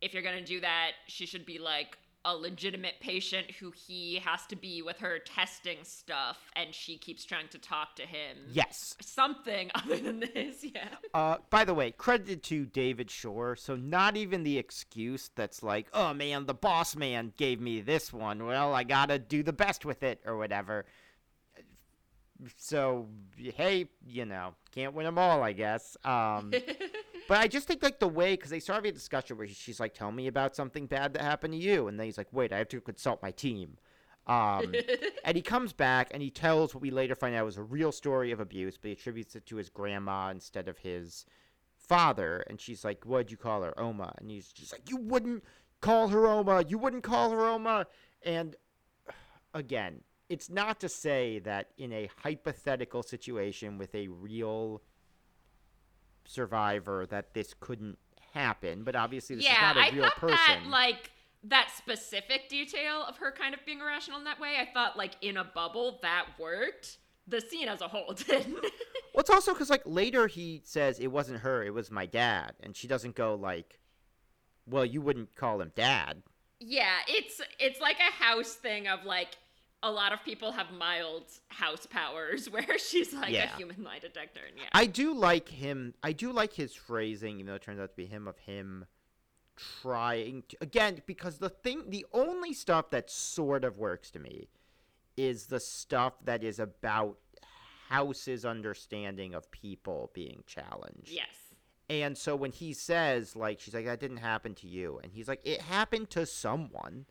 [0.00, 4.16] if you're going to do that, she should be like a legitimate patient who he
[4.16, 8.36] has to be with her testing stuff and she keeps trying to talk to him.
[8.50, 10.88] yes Something other than this, yeah.
[11.14, 13.56] Uh, by the way, credited to David Shore.
[13.56, 18.12] So not even the excuse that's like, "Oh man, the boss man gave me this
[18.12, 18.44] one.
[18.44, 20.84] Well, I gotta do the best with it or whatever."
[22.58, 25.96] So hey, you know, can't win them all, I guess.
[26.04, 26.52] Um,
[27.28, 29.78] but I just think like the way because they start having a discussion where she's
[29.78, 32.52] like, "Tell me about something bad that happened to you," and then he's like, "Wait,
[32.52, 33.76] I have to consult my team."
[34.26, 34.74] Um,
[35.24, 37.92] and he comes back and he tells what we later find out was a real
[37.92, 41.24] story of abuse, but he attributes it to his grandma instead of his
[41.76, 42.44] father.
[42.48, 43.78] And she's like, What'd you call her?
[43.78, 44.14] Oma.
[44.18, 45.44] And he's just like, You wouldn't
[45.80, 46.64] call her Oma.
[46.68, 47.86] You wouldn't call her Oma.
[48.22, 48.56] And
[49.54, 54.82] again, it's not to say that in a hypothetical situation with a real
[56.28, 57.98] survivor that this couldn't
[58.32, 60.36] happen, but obviously this yeah, is not a I real thought person.
[60.36, 61.10] that like
[61.44, 64.54] that specific detail of her kind of being irrational in that way.
[64.60, 66.98] I thought like in a bubble that worked.
[67.26, 68.54] The scene as a whole didn't.
[68.54, 72.52] Well, it's also because like later he says it wasn't her, it was my dad,
[72.60, 73.80] and she doesn't go like,
[74.66, 76.22] "Well, you wouldn't call him dad."
[76.60, 79.36] yeah, it's it's like a house thing of like
[79.82, 83.52] a lot of people have mild house powers where she's like Yeah.
[83.54, 84.40] a human lie detector.
[84.48, 84.68] And yeah.
[84.72, 85.94] I do like him.
[86.02, 88.86] I do like his phrasing, even though it turns out to be him of him
[89.56, 94.48] trying to, again because the thing, the only stuff that sort of works to me
[95.16, 97.18] is the stuff that is about
[97.88, 101.08] House's understanding of people being challenged.
[101.10, 101.26] yes.
[101.90, 105.26] And so when he says, like, she's like, that didn't happen to you, and he's
[105.26, 107.06] like, it happened to someone.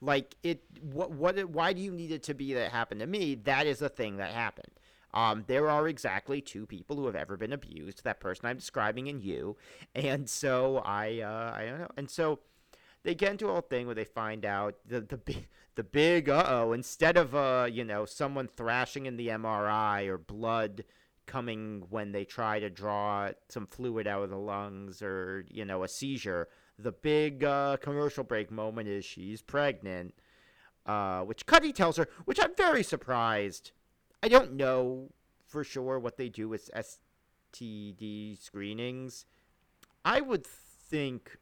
[0.00, 3.34] Like it, what, what, why do you need it to be that happened to me?
[3.34, 4.72] That is a thing that happened.
[5.14, 8.04] Um, there are exactly two people who have ever been abused.
[8.04, 9.56] That person I'm describing and you,
[9.94, 11.88] and so I, uh, I don't know.
[11.96, 12.40] And so
[13.04, 16.28] they get into a whole thing where they find out the the big the big
[16.28, 16.72] uh oh.
[16.72, 20.84] Instead of uh, you know, someone thrashing in the MRI or blood
[21.26, 25.82] coming when they try to draw some fluid out of the lungs or you know
[25.84, 30.14] a seizure the big uh, commercial break moment is she's pregnant
[30.86, 33.72] uh, which cuddy tells her which i'm very surprised
[34.22, 35.10] i don't know
[35.46, 36.70] for sure what they do with
[37.54, 39.26] std screenings
[40.04, 41.38] i would think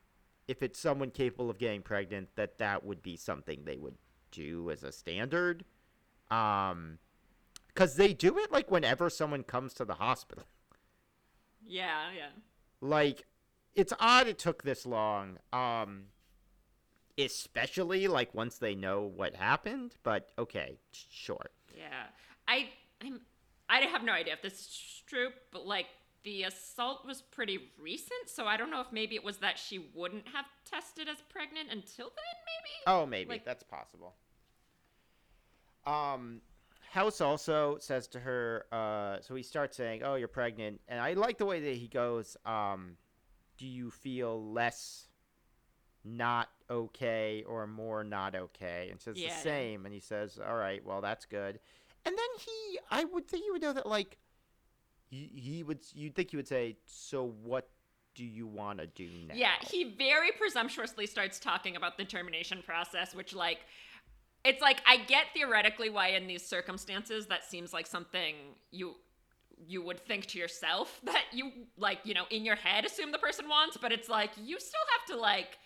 [0.48, 3.96] if it's someone capable of getting pregnant that that would be something they would
[4.30, 5.64] do as a standard
[6.30, 6.98] um
[7.76, 10.44] because they do it like whenever someone comes to the hospital.
[11.66, 12.30] Yeah, yeah.
[12.80, 13.26] Like,
[13.76, 15.38] it's odd it took this long.
[15.52, 16.06] Um,
[17.18, 19.94] especially like once they know what happened.
[20.02, 21.46] But okay, sure.
[21.76, 22.06] Yeah.
[22.48, 22.68] I
[23.02, 23.20] I'm
[23.68, 25.86] I have no idea if this is true, but like
[26.24, 29.90] the assault was pretty recent, so I don't know if maybe it was that she
[29.94, 32.72] wouldn't have tested as pregnant until then, maybe?
[32.88, 34.16] Oh, maybe Like- that's possible.
[35.86, 36.40] Um,
[36.90, 41.12] House also says to her, uh, so he starts saying, "Oh, you're pregnant," and I
[41.12, 42.96] like the way that he goes, um,
[43.56, 45.08] "Do you feel less
[46.04, 49.42] not okay or more not okay?" And says Yeah, the yeah.
[49.42, 51.60] same, and he says, "All right, well, that's good."
[52.04, 54.18] And then he, I would think you would know that, like,
[55.08, 57.68] he, he would, you'd think he would say, "So what
[58.14, 62.62] do you want to do now?" Yeah, he very presumptuously starts talking about the termination
[62.62, 63.60] process, which like
[64.44, 68.36] it's like I get theoretically why in these circumstances that seems like something
[68.70, 68.94] you
[69.66, 73.18] you would think to yourself that you like, you know, in your head assume the
[73.18, 75.58] person wants, but it's like you still have to like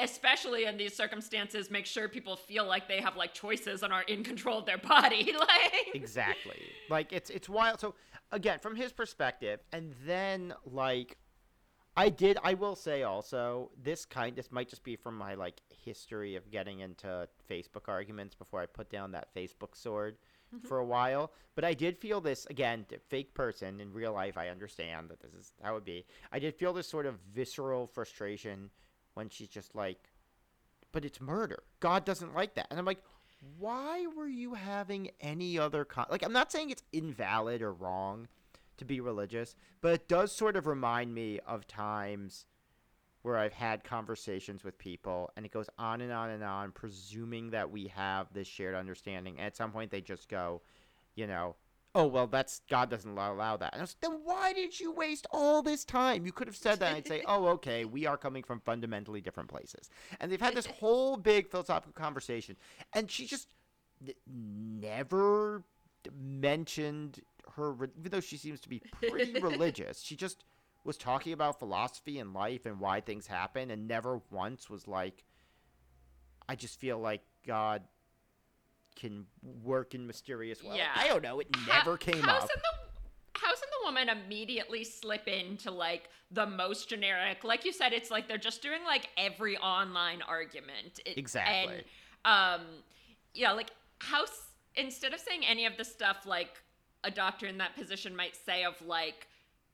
[0.00, 4.02] especially in these circumstances make sure people feel like they have like choices and are
[4.02, 5.94] in control of their body like.
[5.94, 6.60] Exactly.
[6.88, 7.80] Like it's it's wild.
[7.80, 7.94] So
[8.32, 11.16] again from his perspective and then like
[11.96, 15.60] i did i will say also this kind this might just be from my like
[15.84, 20.16] history of getting into facebook arguments before i put down that facebook sword
[20.54, 20.66] Mm-hmm.
[20.66, 24.48] for a while but i did feel this again fake person in real life i
[24.48, 26.06] understand that this is how it would be.
[26.32, 28.70] I did feel this sort of visceral frustration
[29.12, 29.98] when she's just like
[30.90, 31.64] but it's murder.
[31.80, 32.66] God doesn't like that.
[32.70, 33.02] And i'm like
[33.58, 38.26] why were you having any other con- like i'm not saying it's invalid or wrong
[38.76, 42.46] to be religious but it does sort of remind me of times
[43.22, 47.50] where i've had conversations with people and it goes on and on and on presuming
[47.50, 49.34] that we have this shared understanding.
[49.38, 50.62] And at some point they just go
[51.14, 51.56] you know
[51.94, 53.72] oh well that's god doesn't allow, allow that.
[53.72, 56.26] And I was, then why did you waste all this time?
[56.26, 56.88] You could have said that.
[56.88, 59.90] And i'd say oh okay we are coming from fundamentally different places.
[60.20, 62.56] And they've had this whole big philosophical conversation
[62.92, 63.48] and she just
[64.26, 65.64] never
[66.16, 67.20] mentioned
[67.56, 70.44] her even though she seems to be pretty religious she just
[70.88, 75.22] was talking about philosophy and life and why things happen and never once was like
[76.48, 77.82] i just feel like god
[78.96, 79.26] can
[79.62, 80.88] work in mysterious ways Yeah.
[80.96, 84.82] i don't know it never came House up And the, House and the woman immediately
[84.82, 87.44] slip into like the most generic.
[87.44, 90.98] Like you said, it's like they're just doing like every online argument.
[91.06, 91.84] It- Exactly.
[92.24, 92.66] And um,
[93.34, 93.70] yeah, like
[94.00, 96.60] House instead of saying any of the stuff like
[97.04, 99.28] a doctor in that position might say of like,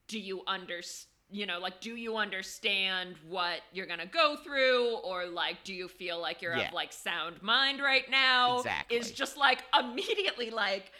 [0.07, 1.11] do you understand?
[1.31, 5.87] You know, like, do you understand what you're gonna go through, or like, do you
[5.87, 6.67] feel like you're Yeah.
[6.67, 8.59] of like sound mind right now?
[8.59, 8.97] Exactly.
[8.97, 10.91] Is just like immediately like,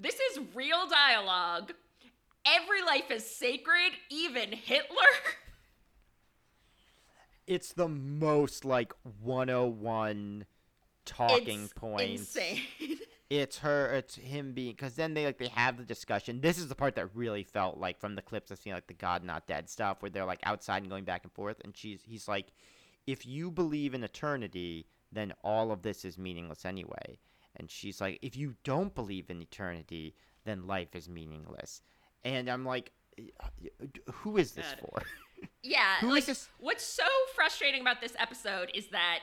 [0.00, 1.72] this is real dialogue.
[2.46, 4.96] Every life is sacred, even Hitler.
[7.46, 10.46] it's the most like 101
[11.04, 12.60] talking it's points Insane.
[13.40, 16.68] it's her it's him being because then they like they have the discussion this is
[16.68, 19.46] the part that really felt like from the clips i've seen like the god not
[19.46, 22.52] dead stuff where they're like outside and going back and forth and she's he's like
[23.06, 27.18] if you believe in eternity then all of this is meaningless anyway
[27.56, 30.14] and she's like if you don't believe in eternity
[30.44, 31.80] then life is meaningless
[32.24, 32.92] and i'm like
[34.12, 34.90] who is this God.
[34.90, 35.02] for
[35.62, 35.96] yeah.
[36.00, 37.04] Who is like, this- What's so
[37.34, 39.20] frustrating about this episode is that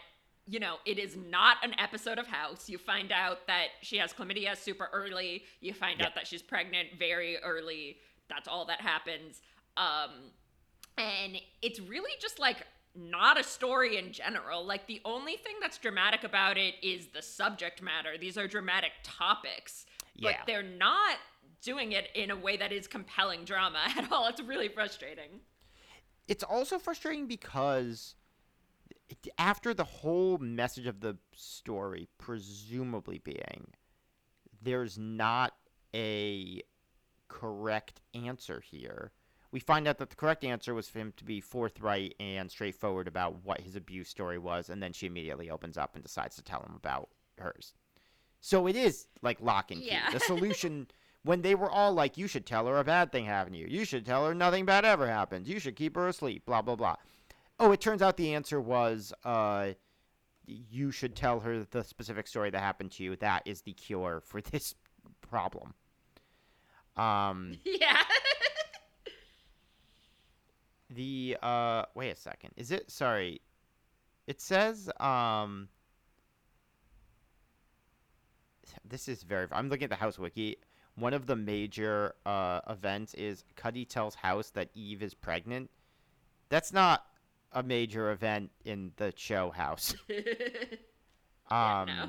[0.49, 2.69] you know, it is not an episode of House.
[2.69, 5.43] You find out that she has chlamydia super early.
[5.61, 6.07] You find Yeah.
[6.07, 7.97] out that she's pregnant very early.
[8.29, 9.41] That's all that happens.
[9.77, 10.31] Um,
[10.97, 14.65] and it's really just like not a story in general.
[14.65, 18.17] Like the only thing that's dramatic about it is the subject matter.
[18.17, 19.85] These are dramatic topics,
[20.21, 21.17] but they're not
[21.61, 24.27] doing it in a way that is compelling drama at all.
[24.27, 25.41] It's really frustrating.
[26.27, 28.15] it's also frustrating because
[29.37, 33.67] after the whole message of the story presumably being
[34.61, 35.53] there's not
[35.95, 36.61] a
[37.27, 39.11] correct answer here
[39.51, 43.07] we find out that the correct answer was for him to be forthright and straightforward
[43.07, 46.43] about what his abuse story was and then she immediately opens up and decides to
[46.43, 47.73] tell him about hers
[48.41, 50.11] so it is like lock and key Yeah.
[50.11, 50.87] the solution
[51.23, 53.67] when they were all like, you should tell her a bad thing happened to you.
[53.67, 55.49] You should tell her nothing bad ever happens.
[55.49, 56.95] You should keep her asleep, blah, blah, blah.
[57.59, 59.71] Oh, it turns out the answer was, uh,
[60.45, 63.15] you should tell her the specific story that happened to you.
[63.17, 64.75] That is the cure for this
[65.21, 65.73] problem.
[66.95, 67.97] Um, Yeah.
[70.89, 72.51] the, uh, wait a second.
[72.55, 73.41] Is it, sorry,
[74.25, 75.67] it says, um,
[78.87, 80.57] this is very, I'm looking at the House Wiki.
[80.95, 85.69] One of the major uh, events is Cuddy tells House that Eve is pregnant.
[86.49, 87.05] That's not
[87.51, 89.95] a major event in the show House.
[91.51, 92.07] Um, no.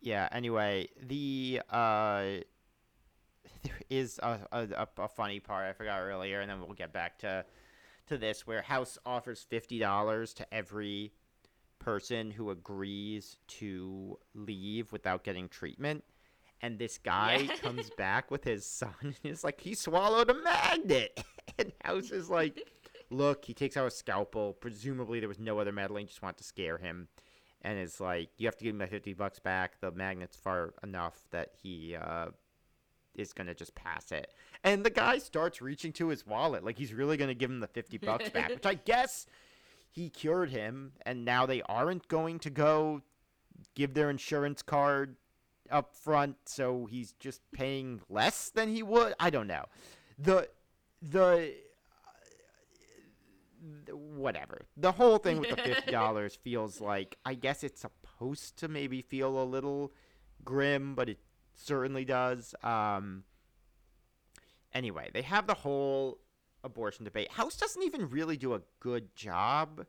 [0.00, 0.28] yeah.
[0.32, 2.22] Anyway, the uh,
[3.62, 6.92] there is a, a, a, a funny part I forgot earlier, and then we'll get
[6.92, 7.44] back to
[8.06, 11.12] to this where House offers fifty dollars to every
[11.78, 16.02] person who agrees to leave without getting treatment.
[16.62, 17.56] And this guy Yeah.
[17.62, 21.22] comes back with his son and is like, he swallowed a magnet.
[21.58, 22.58] And House is like,
[23.14, 24.52] look, he takes out a scalpel.
[24.54, 27.08] Presumably there was no other meddling, just wanted to scare him.
[27.62, 29.80] And it's like, you have to give me my 50 bucks back.
[29.80, 32.26] The magnet's far enough that he uh,
[33.14, 34.32] is going to just pass it.
[34.62, 36.62] And the guy starts reaching to his wallet.
[36.62, 39.26] Like he's really going to give him the 50 bucks back, which I guess
[39.90, 40.92] he cured him.
[41.06, 43.00] And now they aren't going to go
[43.74, 45.16] give their insurance card
[45.70, 46.36] up front.
[46.44, 49.14] So he's just paying less than he would.
[49.18, 49.64] I don't know.
[50.18, 50.48] The,
[51.00, 51.54] the,
[53.92, 54.62] whatever.
[54.76, 59.02] The whole thing with the fifty dollars feels like I guess it's supposed to maybe
[59.02, 59.92] feel a little
[60.44, 61.18] grim, but it
[61.54, 62.54] certainly does.
[62.62, 63.24] Um.
[64.72, 66.18] Anyway, they have the whole
[66.64, 67.30] abortion debate.
[67.32, 69.86] House doesn't even really do a good job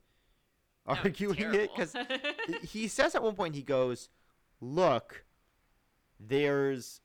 [0.87, 1.95] No, arguing it because
[2.61, 4.09] he says at one point he goes,
[4.61, 5.25] "Look,
[6.19, 7.01] there's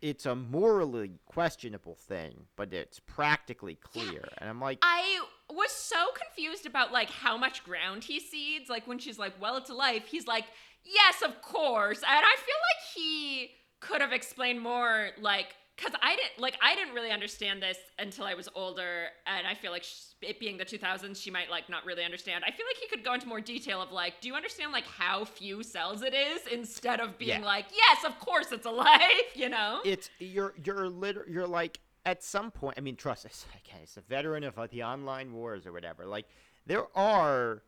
[0.00, 5.96] it's a morally questionable thing, but it's practically clear." And I'm like, I was so
[6.16, 8.68] confused about like how much ground he cedes.
[8.70, 10.44] Like when she's like, "Well, it's a life," he's like,
[10.84, 15.54] "Yes, of course." And I feel like he could have explained more, like.
[15.76, 19.54] Cause I didn't like I didn't really understand this until I was older, and I
[19.54, 22.44] feel like sh- it being the 2000s, she might like not really understand.
[22.46, 24.86] I feel like he could go into more detail of like, do you understand like
[24.86, 27.44] how few cells it is, instead of being Yeah.
[27.44, 29.00] like, yes, of course it's a life,
[29.34, 29.80] you know?
[29.84, 32.76] it's you're you're liter- you're like at some point.
[32.78, 33.46] I mean, trust us.
[33.56, 36.06] Okay, it's a veteran of uh, the online wars or whatever.
[36.06, 36.26] Like
[36.66, 37.62] there are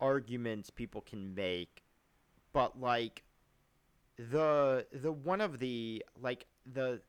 [0.00, 1.82] arguments people can make,
[2.52, 3.22] but like
[4.16, 7.00] the the one of the like the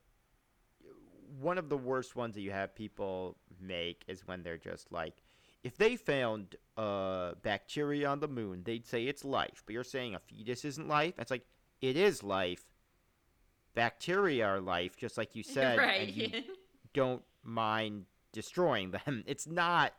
[1.39, 5.22] one of the worst ones that you have people make is when they're just like
[5.64, 10.16] if they found uh bacteria on the moon they'd say it's life but you're saying
[10.16, 11.45] a fetus isn't life it's like
[11.82, 12.71] it is life
[13.74, 16.08] bacteria are life just like you said right.
[16.08, 16.30] and you
[16.94, 19.94] don't mind destroying them it's not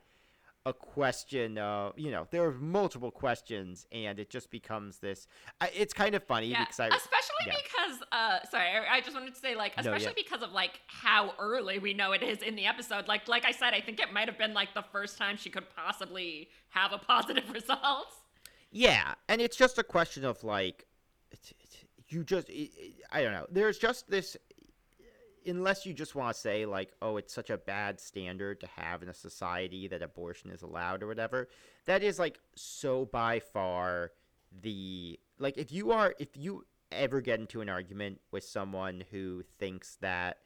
[0.64, 5.26] a question of you know there are multiple questions and it just becomes this
[5.74, 7.54] it's kind of funny Yeah, because I, especially yeah.
[7.64, 9.96] because uh sorry, I I just wanted to say like No, yeah.
[9.96, 13.08] especially because of like how early we know it is in the episode.
[13.08, 15.50] Like like I said, I think it might have been like the first time she
[15.50, 18.12] could possibly have a positive result.
[18.70, 20.86] Yeah, and it's just a question of like,
[22.12, 22.50] you just,
[23.10, 23.46] i don't know.
[23.50, 24.36] There's just this,
[25.46, 29.02] unless you just want to say like, oh, it's such a bad standard to have
[29.02, 31.48] in a society that abortion is allowed or whatever.
[31.86, 34.12] That is like so by far
[34.60, 39.42] the like if you are if you ever get into an argument with someone who
[39.58, 40.38] thinks that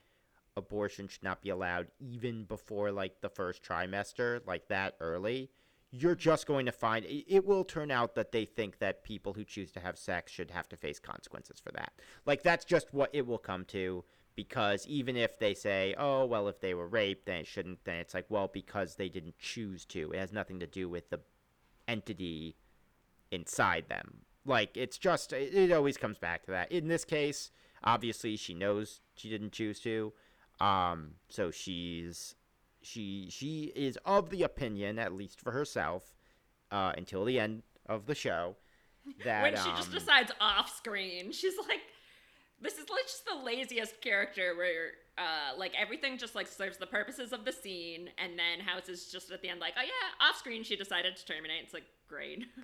[0.57, 5.51] abortion should not be allowed even before like the first trimester like that early
[5.91, 9.45] you're just going to find it will turn out that they think that people who
[9.45, 11.93] choose to have sex should have to face consequences for that.
[12.27, 16.49] Like that's just what it will come to because even if they say, "Oh, well
[16.49, 19.85] if they were raped, then it shouldn't," then it's like, "Well, because they didn't choose
[19.87, 20.13] to.
[20.13, 21.21] It has nothing to do with the
[21.89, 22.57] entity
[23.31, 24.19] inside them.
[24.45, 26.71] Like it's just it, it always comes back to that.
[26.71, 27.51] In this case,
[27.83, 30.13] obviously she knows she didn't choose to.
[30.61, 32.35] Um so she's
[32.87, 36.15] she she is of the opinion at least for herself
[36.71, 38.57] uh until the end of the show
[39.25, 41.81] that when she just um, decides off screen, she's like,
[42.61, 46.87] "This is like just the laziest character where." Uh, like everything just like serves the
[46.87, 50.29] purposes of the scene, and then House is just at the end like, oh yeah,
[50.29, 51.63] off screen she decided to terminate.
[51.65, 52.45] It's like great.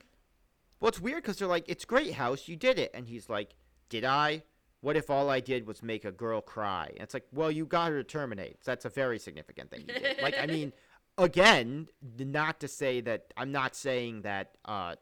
[0.80, 3.54] Well, it's weird because they're like, "It's great, House, you did it," and he's like,
[3.88, 4.42] "Did I?
[4.82, 7.64] What if all I did was make a girl cry?" And it's like, "Well, you
[7.66, 8.62] got her to terminate.
[8.64, 10.72] That's a very significant thing you did." like, I mean,
[11.18, 14.96] again, not to say that I'm not saying that uh,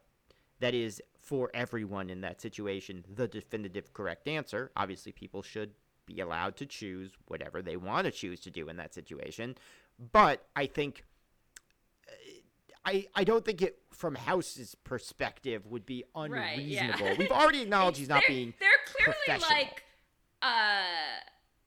[0.60, 4.70] that is for everyone in that situation the definitive correct answer.
[4.76, 5.72] Obviously, people should
[6.06, 9.54] be allowed to choose whatever they want to choose to do in that situation,
[10.12, 11.04] but I think
[12.84, 17.06] I, I don't think it from House's perspective would be Right, unreasonable.
[17.06, 17.14] yeah.
[17.18, 18.54] We've already acknowledged he's not being
[18.94, 19.82] clearly like
[20.42, 20.82] uh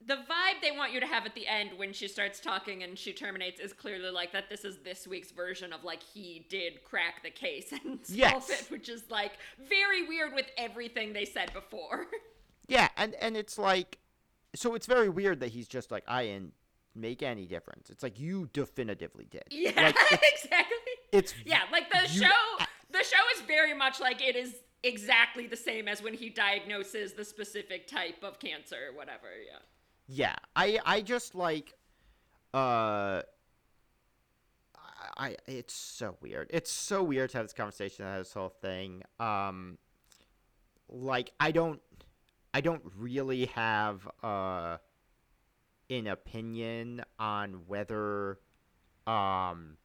[0.05, 2.99] the vibe they want you to have at the end when she starts talking and
[2.99, 6.83] she terminates is clearly like that this is this week's version of like he did
[6.83, 8.49] crack the case and solve Yes.
[8.49, 9.31] it, which is like
[9.69, 12.07] very weird with everything they said before.
[12.69, 13.97] Yeah, and and it's like
[14.55, 16.53] so it's very weird that he's just like I didn't
[16.95, 17.89] make any difference.
[17.89, 19.43] It's like you definitively did.
[19.51, 20.77] yeah, Like it's, exactly.
[21.11, 25.47] it's Yeah, like the you- show the show is very much like it is exactly
[25.47, 29.59] the same as when he diagnoses the specific type of cancer or whatever, yeah.
[30.07, 31.73] Yeah, I I just like
[32.53, 33.21] uh
[35.17, 36.49] I it's so weird.
[36.51, 39.03] It's so weird to have this conversation and this whole thing.
[39.19, 39.77] Um
[40.89, 41.81] like I don't
[42.53, 44.77] I don't really have uh
[45.89, 48.39] an opinion on whether
[49.07, 49.77] um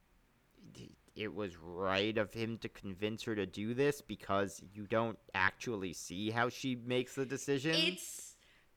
[1.19, 5.91] it was right of him to convince her to do this because you don't actually
[5.91, 7.75] see how she makes the decision.
[7.75, 8.35] It's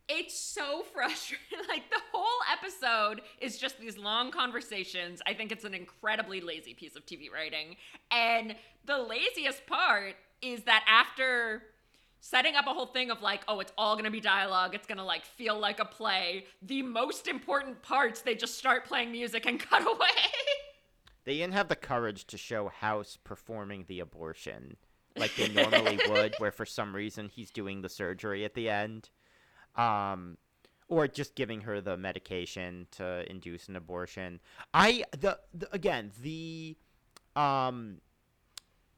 [0.08, 1.38] it's so frustrating.
[1.68, 5.22] Like the whole episode is just these long conversations.
[5.26, 7.76] I think it's an incredibly lazy piece of TV writing.
[8.10, 11.62] And the laziest part is that after
[12.20, 15.04] setting up a whole thing of like, oh, it's all gonna be dialogue, it's gonna
[15.04, 19.58] like feel like a play, the most important parts, they just start playing music and
[19.70, 20.08] cut away.
[21.24, 24.76] They didn't have the courage to show House performing the abortion
[25.16, 29.10] like they normally would, where for some reason he's doing the surgery at the end.
[29.76, 30.38] Um,
[30.88, 34.40] or just giving her the medication to induce an abortion.
[34.74, 36.76] I the, the again the
[37.34, 38.02] um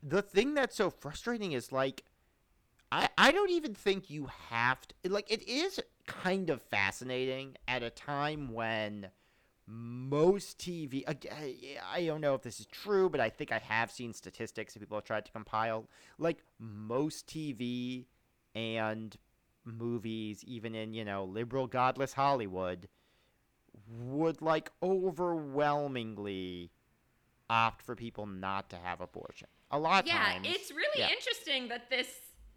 [0.03, 2.03] the thing that's so frustrating is like
[2.91, 7.85] I I don't even think you have to like it is kind of fascinating at
[7.85, 9.11] a time when
[9.67, 13.91] most TV I I don't know if this is true, but I think I have
[13.91, 15.89] seen statistics that people have tried to compile.
[16.19, 18.05] Like most TV
[18.55, 19.17] and
[19.65, 22.89] movies, even in you know liberal, godless Hollywood,
[23.89, 26.71] would like overwhelmingly
[27.49, 29.49] opt for people not to have abortion.
[29.71, 31.09] A lot of yeah, times, it's really yeah.
[31.09, 32.09] interesting that this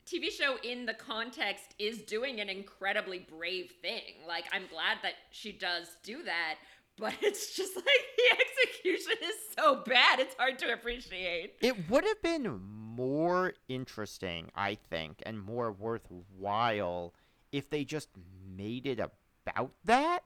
[0.06, 4.16] TV show in the context is doing an incredibly brave thing.
[4.28, 6.56] Like I'm glad that she does do that,
[6.98, 11.54] but it's just like the execution is so bad it's hard to appreciate.
[11.62, 17.14] It would have been more interesting, I think, and more worthwhile
[17.52, 18.10] if they just
[18.56, 20.22] made it about that.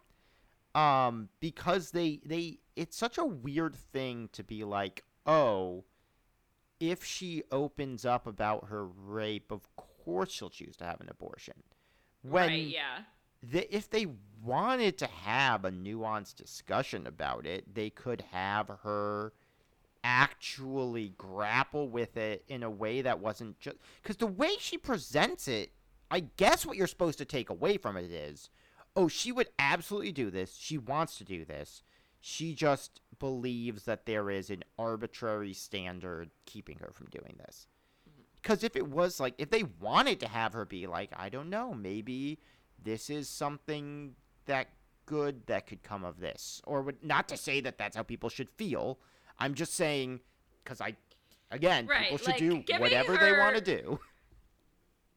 [0.73, 5.83] Um, because they they it's such a weird thing to be like, oh,
[6.79, 11.55] if she opens up about her rape, of course she'll choose to have an abortion.
[12.21, 12.99] When right, yeah.
[13.43, 14.07] The, if they
[14.43, 19.33] wanted to have a nuanced discussion about it, they could have her
[20.03, 25.47] actually grapple with it in a way that wasn't just because the way she presents
[25.47, 25.71] it,
[26.09, 28.49] I guess what you're supposed to take away from it is,
[28.95, 30.57] oh, she would absolutely do this.
[30.57, 31.83] She wants to do this.
[32.19, 37.67] She just believes that there is an arbitrary standard keeping her from doing this.
[38.09, 38.21] Mm-hmm.
[38.35, 41.49] Because if it was like, if they wanted to have her be like, I don't
[41.49, 42.39] know, maybe
[42.83, 44.15] this is something
[44.45, 44.67] that
[45.05, 46.61] good that could come of this.
[46.65, 48.99] Or would, not to say that that's how people should feel.
[49.39, 50.19] I'm just saying,
[50.63, 50.95] because I,
[51.51, 53.99] again, Right, people should like, do whatever they want to do.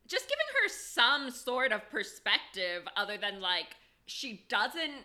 [0.06, 5.04] Just giving her some sort of perspective other than like she doesn't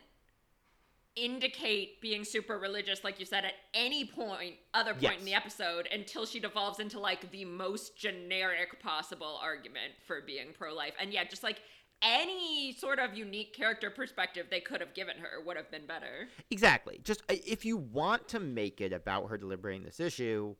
[1.15, 5.87] indicate being super religious like you said at any point other point in the episode
[5.91, 11.23] until she devolves into like the most generic possible argument for being pro-life and yeah
[11.23, 11.61] just like
[12.01, 16.29] any sort of unique character perspective they could have given her would have been better
[16.49, 16.99] Exactly.
[17.03, 20.55] Just uh, if you want to make it about her deliberating this issue,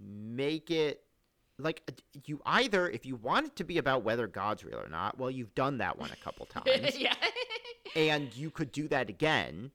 [0.00, 1.04] make it
[1.58, 1.92] like uh,
[2.26, 5.30] you either if you want it to be about whether God's real or not, well,
[5.30, 7.14] you've done that one a couple times, yeah.
[7.94, 9.70] and you could do that again.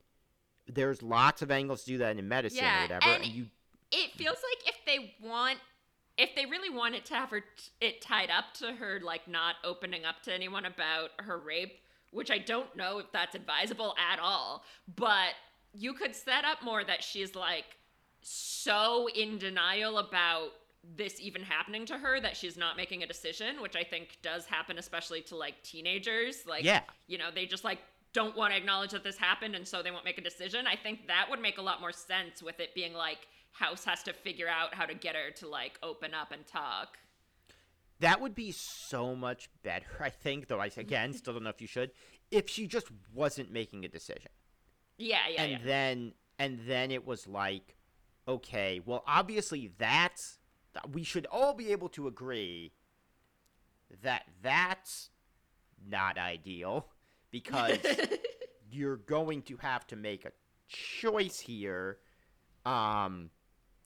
[0.66, 3.46] There's lots of angles to do that in medicine Yeah, or whatever, and and you
[3.90, 5.58] it feels like if they want
[6.18, 7.46] if they really wanted to have her t-
[7.80, 11.78] it tied up to her like not opening up to anyone about her rape
[12.10, 14.64] which i don't know if that's advisable at all
[14.96, 15.34] but
[15.72, 17.76] you could set up more that she's like
[18.20, 20.48] so in denial about
[20.96, 24.46] this even happening to her that she's not making a decision which i think does
[24.46, 26.80] happen especially to like teenagers like Yeah.
[27.06, 27.78] you know they just like
[28.14, 30.76] don't want to acknowledge that this happened and so they won't make a decision i
[30.76, 33.26] think that would make a lot more sense with it being like
[33.58, 36.98] house has to figure out how to get her to like open up and talk
[38.00, 41.60] That would be so much better, I think, though I again still don't know if
[41.60, 41.90] you should,
[42.30, 44.30] if she just wasn't making a decision.
[44.98, 47.76] yeah yeah and yeah then and then it was like,
[48.26, 50.38] okay, well obviously that's
[50.92, 52.72] we should all be able to agree
[54.02, 55.10] that that's
[55.88, 56.86] not ideal
[57.30, 57.78] because
[58.70, 60.32] you're going to have to make a
[60.68, 61.98] choice here
[62.66, 63.30] um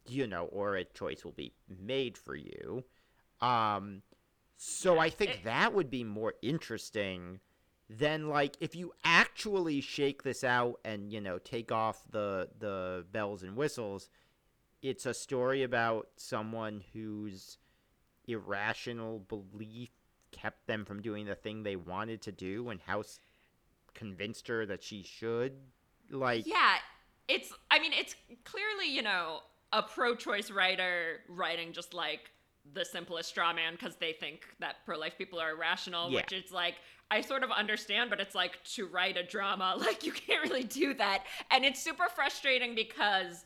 [0.07, 2.84] you know or a choice will be made for you.
[3.40, 4.03] Um
[4.64, 7.40] so i think that would be more interesting
[7.90, 13.05] than like if you actually shake this out and you know take off the the
[13.11, 14.09] bells and whistles
[14.80, 17.59] it's a story about someone whose
[18.28, 19.90] irrational belief
[20.30, 23.18] kept them from doing the thing they wanted to do and house
[23.94, 25.55] convinced her that she should
[26.09, 26.76] like yeah
[27.26, 29.40] it's i mean it's clearly you know
[29.73, 32.31] a pro-choice writer writing just like
[32.75, 36.16] the simplest straw man because they think that pro-life people are irrational Yeah.
[36.20, 36.75] which it's like
[37.11, 40.62] i sort of understand but it's like to write a drama like you can't really
[40.64, 43.45] do that and it's super frustrating because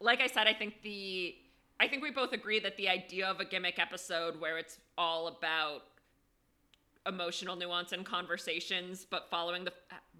[0.00, 1.34] like i said i think the
[1.80, 5.28] i think we both agree that the idea of a gimmick episode where it's all
[5.28, 5.82] about
[7.06, 9.72] emotional nuance and conversations but following the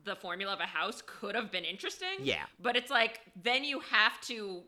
[0.04, 2.44] the formula of a house could have been interesting Yeah.
[2.62, 4.62] but it's like then you have to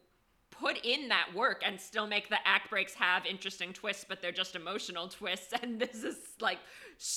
[0.61, 4.33] put in that work and still make the act breaks have interesting twists but they're
[4.33, 5.53] just emotional twists.
[5.63, 6.59] And this is like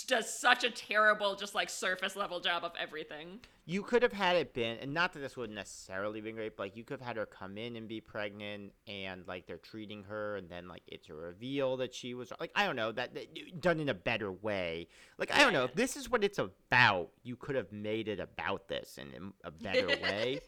[0.07, 3.39] does such a terrible just like surface level job of everything.
[3.65, 6.63] You could have had it been and not that this would necessarily been great but
[6.63, 10.03] like you could have had her come in and be pregnant and like they're treating
[10.03, 13.13] her and then like it's a reveal that she was like i don't know that,
[13.13, 14.87] that done in a better way.
[15.17, 17.09] Like i don't know if this is what it's about.
[17.23, 20.39] You could have made it about this in a better way.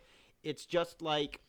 [0.43, 1.41] It's just like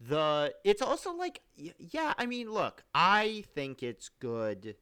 [0.00, 1.40] the it's also like
[1.78, 4.76] yeah i mean look i think it's good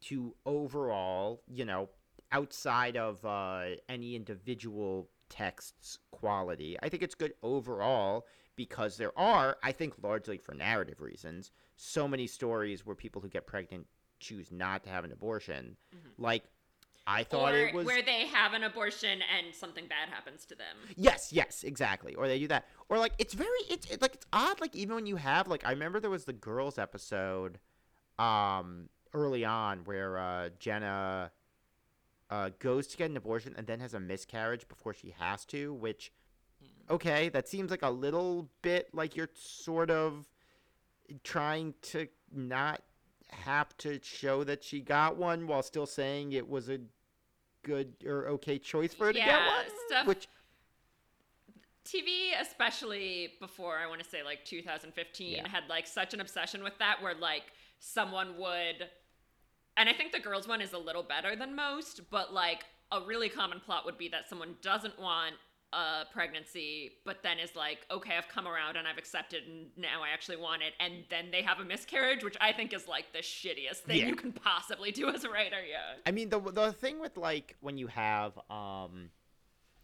[0.00, 1.88] to overall you know
[2.30, 9.56] outside of uh, any individual text's quality i think it's good overall because there are
[9.62, 13.86] i think largely for narrative reasons so many stories where people who get pregnant
[14.20, 15.76] choose not to have an abortion.
[16.18, 16.44] Like
[17.10, 20.54] i thought or it was where they have an abortion and something bad happens to
[20.54, 22.14] them Yes, yes, exactly.
[22.14, 22.66] Or they do that.
[22.88, 25.64] Or like it's very it's, it's like it's odd like even when you have like
[25.64, 27.58] I remember there was the girls episode
[28.18, 31.30] um early on where uh Jenna
[32.30, 35.72] uh goes to get an abortion and then has a miscarriage before she has to,
[35.74, 36.12] which
[36.90, 40.28] okay, that seems like a little bit like you're sort of
[41.22, 42.82] trying to not
[43.30, 46.78] have to show that she got one while still saying it was a
[47.62, 49.64] good or okay choice for her to get Yeah, one.
[49.88, 50.26] stuff- Which
[51.84, 55.48] TV, especially before I want to say like 2015, Yeah.
[55.48, 57.44] had like such an obsession with that where like
[57.78, 58.88] someone would,
[59.76, 63.00] and I think the girls one is a little better than most, but like a
[63.00, 65.34] really common plot would be that someone doesn't want
[65.72, 70.02] a pregnancy, but then is like, okay, I've come around and I've accepted, and now
[70.02, 73.12] I actually want it, and then they have a miscarriage, which I think is like
[73.12, 74.06] the shittiest thing Yeah.
[74.06, 75.56] you can possibly do as a writer.
[75.68, 75.96] Yeah.
[76.06, 79.10] I mean the the thing with like when you have um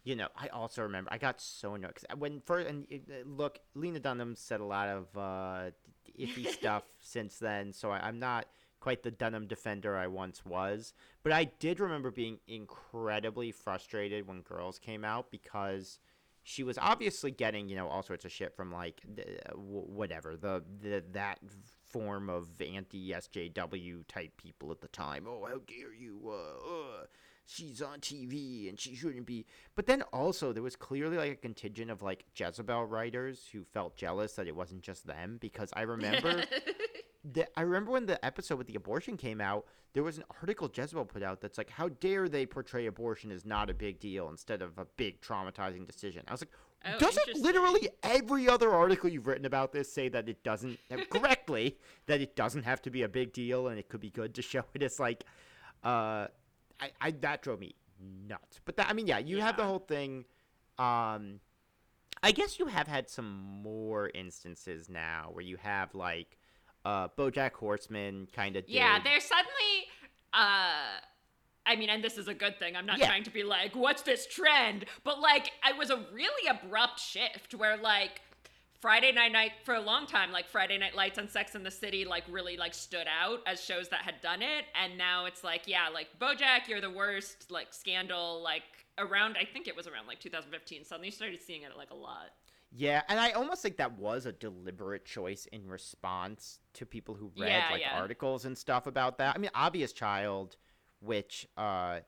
[0.04, 3.58] you know, I also remember I got so annoyed because when first and uh, look,
[3.74, 5.70] Lena Dunham said a lot of uh,
[6.18, 8.46] iffy stuff since then, so I, I'm not
[8.84, 10.92] quite the Dunham defender I once was.
[11.22, 16.00] But I did remember being incredibly frustrated when Girls came out because
[16.42, 19.00] she was obviously getting you know all sorts of shit from like
[19.54, 21.38] whatever the, the that
[21.88, 25.24] form of anti SJW type people at the time.
[25.26, 26.20] Oh, how dare you!
[26.26, 27.06] Uh, uh,
[27.46, 29.46] she's on TV and she shouldn't be.
[29.76, 33.96] But then also there was clearly like a contingent of like Jezebel writers who felt
[33.96, 36.44] jealous that it wasn't just them because I remember
[37.24, 40.70] the, I remember when the episode with the abortion came out, there was an article
[40.72, 44.28] Jezebel put out that's like, "How dare they portray abortion as not a big deal
[44.28, 46.50] instead of a big traumatizing decision?" I was like,
[46.86, 50.78] Oh, doesn't literally every other article you've written about this say that it doesn't
[51.10, 54.34] correctly that it doesn't have to be a big deal and it could be good
[54.34, 55.24] to show it as like
[55.82, 56.26] uh
[56.80, 57.74] I, I that drove me
[58.28, 58.60] nuts.
[58.64, 60.26] But that i mean yeah you have the whole thing.
[60.78, 61.40] Um
[62.22, 66.36] i guess you have had some more instances now where you have like
[66.84, 69.88] uh bojack horseman kind of Yeah, they're suddenly
[70.32, 71.00] uh
[71.66, 72.76] I mean, and this is a good thing.
[72.76, 73.06] I'm not Yeah.
[73.06, 74.84] trying to be like, what's this trend?
[75.02, 78.20] But like, it was a really abrupt shift where like
[78.82, 81.70] Friday Night Night for a long time, like Friday Night Lights and Sex in the
[81.70, 85.42] City, like really like stood out as shows that had done it, and now it's
[85.42, 88.64] like, yeah, like BoJack, you're the worst, like Scandal, like
[88.98, 90.84] around, I think it was around like 2015.
[90.84, 92.28] Suddenly, you started seeing it like a lot.
[92.76, 97.30] Yeah, and I almost think that was a deliberate choice in response to people who
[97.36, 97.96] read Yeah, like yeah.
[97.96, 99.36] articles and stuff about that.
[99.36, 100.56] I mean, Obvious Child,
[101.00, 102.00] which uh,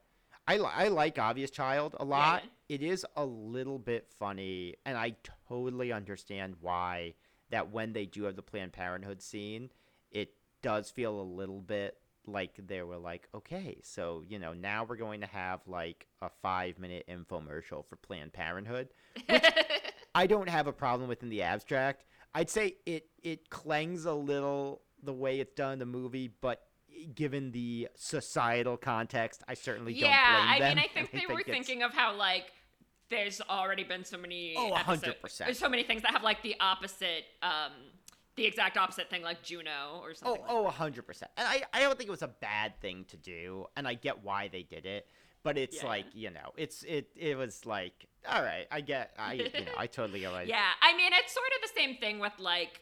[0.48, 2.42] I li- I like Obvious Child a lot.
[2.68, 5.14] It is a little bit funny, and I
[5.48, 7.14] totally understand why
[7.50, 9.70] that when they do have the Planned Parenthood scene,
[10.10, 11.96] it does feel a little bit
[12.26, 16.28] like they were like, okay, so you know now we're going to have like a
[16.42, 18.88] five minute infomercial for Planned Parenthood.
[20.16, 22.04] I don't have a problem with in the abstract.
[22.34, 26.62] I'd say it it clangs a little the way it's done in the movie, but
[27.14, 30.58] given the societal context, I certainly yeah, don't blame them.
[30.60, 32.52] Yeah, I mean, I think they were it's- thinking of how like
[33.10, 35.46] there's already been so many Oh, a hundred episodes- percent.
[35.48, 37.72] There's so many things that have like the opposite, um,
[38.36, 40.42] the exact opposite thing, like Juno or Oh, something.
[40.42, 41.30] like oh, a hundred percent.
[41.36, 44.24] And I, I don't think it was a bad thing to do, and I get
[44.24, 45.06] why they did it.
[45.46, 45.86] But it's Yeah.
[45.86, 49.76] like you know, it's it it was like, all right, I get, I you know,
[49.78, 52.80] I totally get like, Yeah, I mean, it's sort of the same thing with like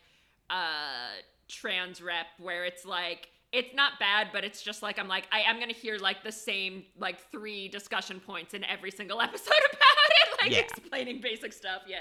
[0.48, 1.10] uh
[1.46, 5.40] trans rep, where it's like it's not bad, but it's just like I'm like I
[5.40, 10.10] am gonna hear like the same like three discussion points in every single episode about
[10.22, 10.60] it, like Yeah.
[10.60, 11.82] explaining basic stuff.
[11.86, 11.98] Yeah.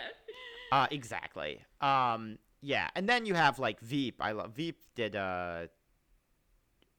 [0.71, 1.59] Uh, exactly.
[1.81, 4.15] Um, yeah, and then you have like Veep.
[4.21, 4.79] I love Veep.
[4.95, 5.69] Did a,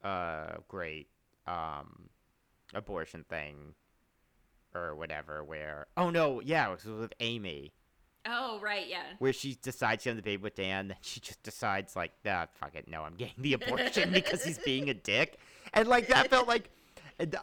[0.05, 1.09] uh, great
[1.47, 2.11] um,
[2.73, 3.75] abortion thing,
[4.75, 5.43] or whatever.
[5.45, 7.73] Where oh no, yeah, it was with Amy,
[8.27, 9.03] Oh right, yeah.
[9.19, 12.47] where she decides to have the baby with Dan, then she just decides like, ah,
[12.55, 15.39] fuck it, no, I'm getting the abortion because he's being a dick,
[15.73, 16.71] and like that felt like.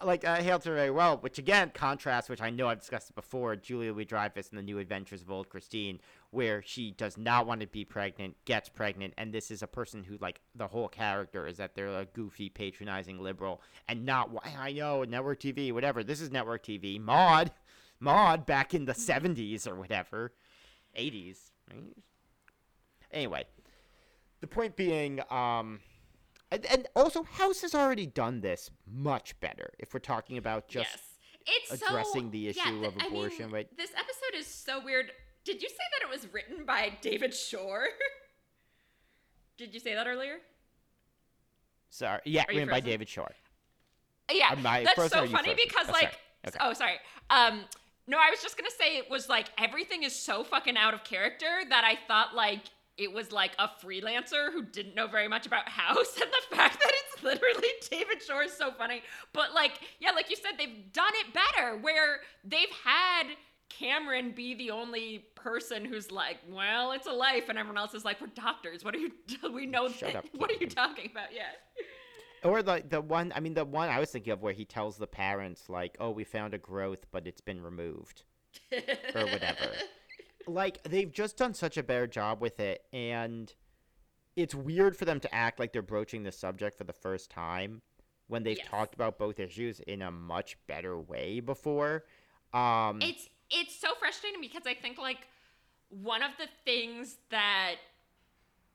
[0.04, 3.56] Like uh, Hail to very well, which again contrasts, which I know I've discussed before,
[3.56, 6.02] Julia Louis Dreyfus in the New Adventures of Old Christine,
[6.32, 10.04] where she does not want to be pregnant, gets pregnant, and this is a person
[10.04, 14.54] who like the whole character is that they're a goofy, patronizing liberal, and not why
[14.58, 16.04] I know network TV, whatever.
[16.04, 17.00] This is network TV.
[17.00, 17.52] Maude,
[18.00, 20.34] Maude, back in the '70s or whatever,
[20.98, 21.52] '80s.
[23.12, 23.44] Anyway,
[24.40, 25.82] the point being, um,
[26.50, 29.74] and, and also House has already done this much better.
[29.80, 31.08] If we're talking about just yes.
[31.48, 33.68] It's addressing so, the yeah, issue th- of I mean, abortion, right?
[33.76, 35.12] This episode is so weird.
[35.44, 37.86] Did you say that it was written by David Shore?
[39.58, 40.38] Did you say that earlier?
[41.90, 42.80] sorry, yeah, written by?
[42.80, 43.32] David Shore.
[44.32, 46.16] Yeah, that's so funny because Oh, like, sorry.
[46.48, 46.58] Okay.
[46.62, 46.96] oh sorry.
[47.30, 47.66] Um,
[48.08, 51.04] no, I was just gonna say it was like everything is so fucking out of
[51.04, 52.62] character that I thought like
[52.98, 56.80] it was like a freelancer who didn't know very much about house, and the fact
[56.80, 59.02] that it's literally David Shore is so funny.
[59.34, 63.28] But like, yeah, like you said, they've done it better where they've had.
[63.80, 68.04] Cameron be the only person who's like, well, it's a life, and everyone else is
[68.06, 68.84] like, we're doctors.
[68.84, 69.12] What are you?
[69.54, 69.90] We know.
[69.90, 71.34] Shut up, what are you talking about?
[71.34, 71.50] Yeah.
[72.44, 74.98] Or the the one, I mean, the one I was thinking of where he tells
[74.98, 78.24] the parents like, "Oh, we found a growth, but it's been removed,"
[78.72, 79.70] or whatever.
[80.48, 83.54] like they've just done such a better job with it, and
[84.36, 87.82] it's weird for them to act like they're broaching the subject for the first time
[88.28, 88.68] when they've Yes.
[88.68, 92.06] talked about both issues in a much better way before.
[92.54, 95.28] Um, it's it's so frustrating because I think like
[95.90, 97.76] one of the things that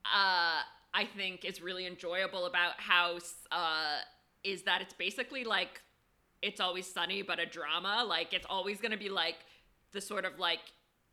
[0.04, 0.60] uh
[0.94, 3.98] I think is really enjoyable about House uh
[4.44, 5.80] is that it's basically like
[6.42, 8.04] it's always sunny but a drama.
[8.06, 9.36] Like it's always going to be like
[9.92, 10.60] the sort of like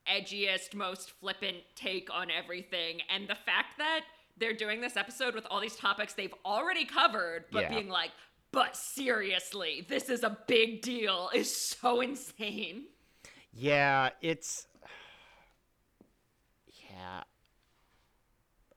[0.07, 2.99] edgiest most flippant take on everything.
[3.09, 4.01] And the fact that
[4.37, 7.69] they're doing this episode with all these topics they've already covered but Yeah.
[7.69, 8.09] being like
[8.51, 12.85] but seriously this is a big deal is so insane
[13.53, 14.67] Yeah, it's
[16.89, 17.23] yeah.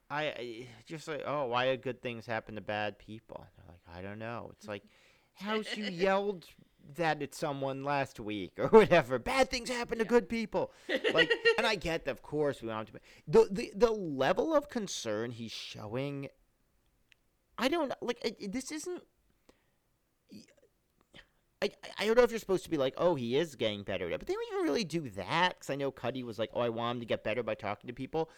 [0.08, 3.44] I, I just like oh why do good things happen to bad people?
[3.56, 4.50] They're like I don't know.
[4.52, 4.84] It's like
[5.34, 6.46] how's you yelled
[6.94, 9.18] that at someone last week or whatever.
[9.18, 10.72] Bad things happen to good people.
[11.12, 14.68] Like and I get that of course we want to the the the level of
[14.68, 16.28] concern he's showing.
[17.58, 19.02] I don't like it- this isn't.
[21.62, 24.08] I, I don't know if you're supposed to be like, oh, he is getting better,
[24.10, 25.54] but they don't even really do that.
[25.54, 27.88] Because I know Cuddy was like, oh, I want him to get better by talking
[27.88, 28.30] to people.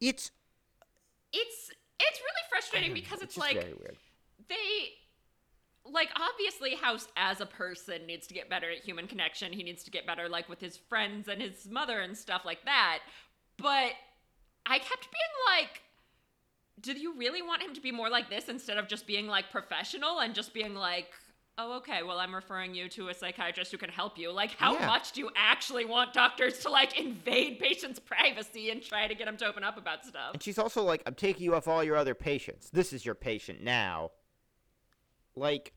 [0.00, 0.30] It's
[1.32, 1.70] It's
[2.00, 3.74] it's really frustrating because it's, just like
[4.48, 4.92] they
[5.84, 9.82] like obviously house as a person needs to get better at human connection he needs
[9.82, 13.00] to get better like with his friends and his mother and stuff like that
[13.56, 13.92] but
[14.66, 15.82] i kept being like
[16.80, 19.50] did you really want him to be more like this instead of just being like
[19.50, 21.10] professional and just being like
[21.58, 24.72] oh okay well i'm referring you to a psychiatrist who can help you like how
[24.78, 24.86] Yeah.
[24.86, 29.26] much do you actually want doctors to like invade patients privacy and try to get
[29.26, 31.84] them to open up about stuff And she's also like, I'm taking you off all
[31.84, 32.70] your other patients.
[32.70, 34.10] This is your patient now.
[35.36, 35.72] Like,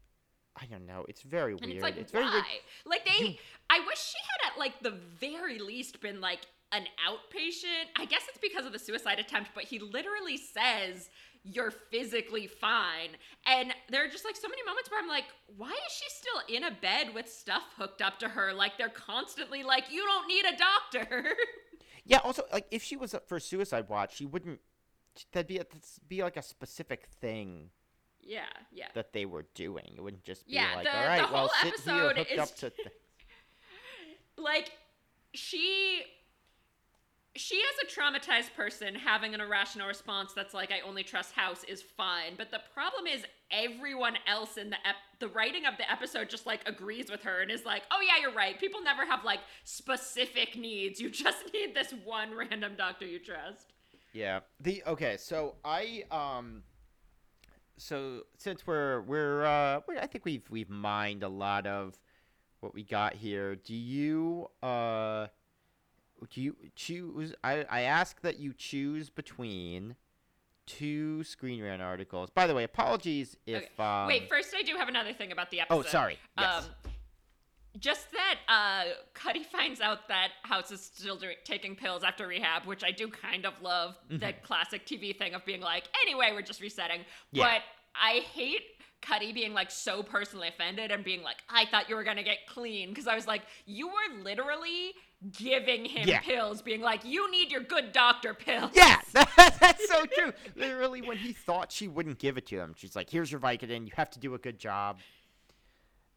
[0.61, 1.05] I don't know.
[1.09, 1.73] It's very And weird.
[1.76, 2.32] it's like, very why?
[2.32, 2.45] weird.
[2.86, 3.36] Like they, You-
[3.69, 6.39] I wish she had at like the very least been like
[6.71, 7.88] an outpatient.
[7.97, 11.09] I guess it's because of the suicide attempt, but he literally says
[11.46, 13.10] you're physically fine.
[13.46, 15.26] And there are just like so many moments where I'm like,
[15.56, 18.52] why is she still in a bed with stuff hooked up to her?
[18.54, 21.26] Like they're constantly like, you don't need a doctor.
[22.06, 22.20] Yeah.
[22.24, 24.60] Also, like, if she was up for suicide watch, she wouldn't.
[25.32, 27.72] That'd be a, that'd be like a specific thing
[28.22, 28.88] yeah, yeah.
[28.93, 29.93] that they were doing.
[29.98, 32.56] It wouldn't just be Yeah, like, the- all right, well, sit here hooked is up
[32.58, 32.70] to.
[32.70, 32.89] Th-
[34.38, 34.72] like
[35.34, 36.04] she
[37.36, 41.63] she as a traumatized person having an irrational response that's like i only trust house
[41.65, 45.91] is fine but the problem is everyone else in the ep- the writing of the
[45.91, 49.05] episode just like agrees with her and is like oh yeah you're right people never
[49.05, 53.73] have like specific needs you just need this one random doctor you trust
[54.13, 54.39] Yeah.
[54.61, 56.63] The okay, so I um
[57.77, 61.99] so since we're we're uh we're, I think we've we've mined a lot of
[62.61, 63.55] what we got here.
[63.57, 65.27] Do you uh
[66.32, 69.95] do you choose I I ask that you choose between
[70.65, 72.30] two Screen Rant articles.
[72.32, 73.84] By the way, apologies if Okay.
[73.84, 76.17] um wait first i do have another thing about the episode Oh, sorry.
[76.39, 76.65] Yes.
[76.65, 76.91] Um,
[77.78, 82.63] just that uh, Cuddy finds out that House is still doing, taking pills after rehab,
[82.65, 83.97] which I do kind of love.
[84.09, 87.01] the classic TV thing of being like, anyway, we're just resetting.
[87.01, 87.38] Mm-hmm.
[87.39, 87.43] Yeah.
[87.55, 87.61] But
[87.93, 88.61] I hate
[89.01, 92.47] Cuddy being like so personally offended and being like, I thought you were gonna get
[92.47, 94.93] clean because I was like, you were literally
[95.32, 96.20] giving him Yeah.
[96.22, 98.72] pills, being like, you need your good doctor pills.
[98.74, 100.34] Yeah, that, that's so true.
[100.55, 103.86] Literally, when he thought she wouldn't give it to him, she's like, "Here's your Vicodin.
[103.86, 104.99] You have to do a good job."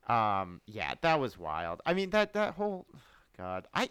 [0.08, 1.82] Um, yeah, that was wild.
[1.84, 2.86] I mean, that that whole,
[3.36, 3.88] God, I,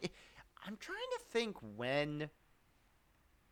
[0.65, 2.29] I'm trying to think when.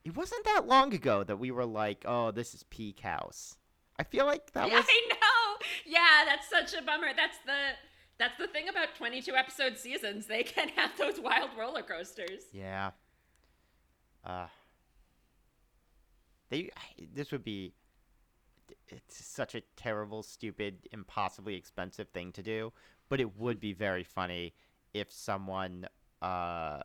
[0.04, 3.58] It wasn't that long ago that we were like, "Oh, this is peak house."
[3.98, 4.86] I feel like that was yeah, was.
[4.88, 5.66] I know.
[5.86, 7.08] Yeah, that's such a bummer.
[7.16, 7.74] That's the
[8.18, 10.28] that's the thing about 22 episode seasons.
[10.28, 12.44] They can have those wild roller coasters.
[12.52, 12.92] Yeah.
[14.24, 14.48] Uh.
[16.50, 16.70] They.
[17.14, 17.74] This would be.
[18.88, 22.74] It's such a terrible, stupid, impossibly expensive thing to do,
[23.10, 24.56] but it would be very funny
[24.94, 25.88] if someone,
[26.22, 26.80] uh,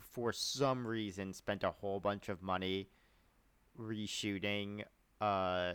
[0.00, 2.90] for some reason, spent a whole bunch of money
[3.80, 4.84] reshooting,
[5.20, 5.72] uh,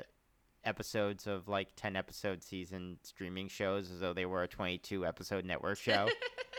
[0.63, 5.45] episodes of like 10 episode season streaming shows as though they were a 22 episode
[5.45, 6.07] network show.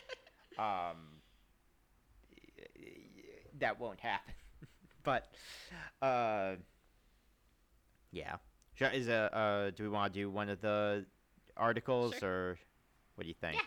[0.59, 1.21] um,
[3.59, 4.35] that won't happen.
[5.03, 5.29] but
[6.01, 6.55] uh
[8.11, 8.37] yeah.
[8.93, 11.07] Is a uh do we want to do one of the
[11.57, 12.29] articles Sure.
[12.31, 12.59] or
[13.15, 13.63] what do you think?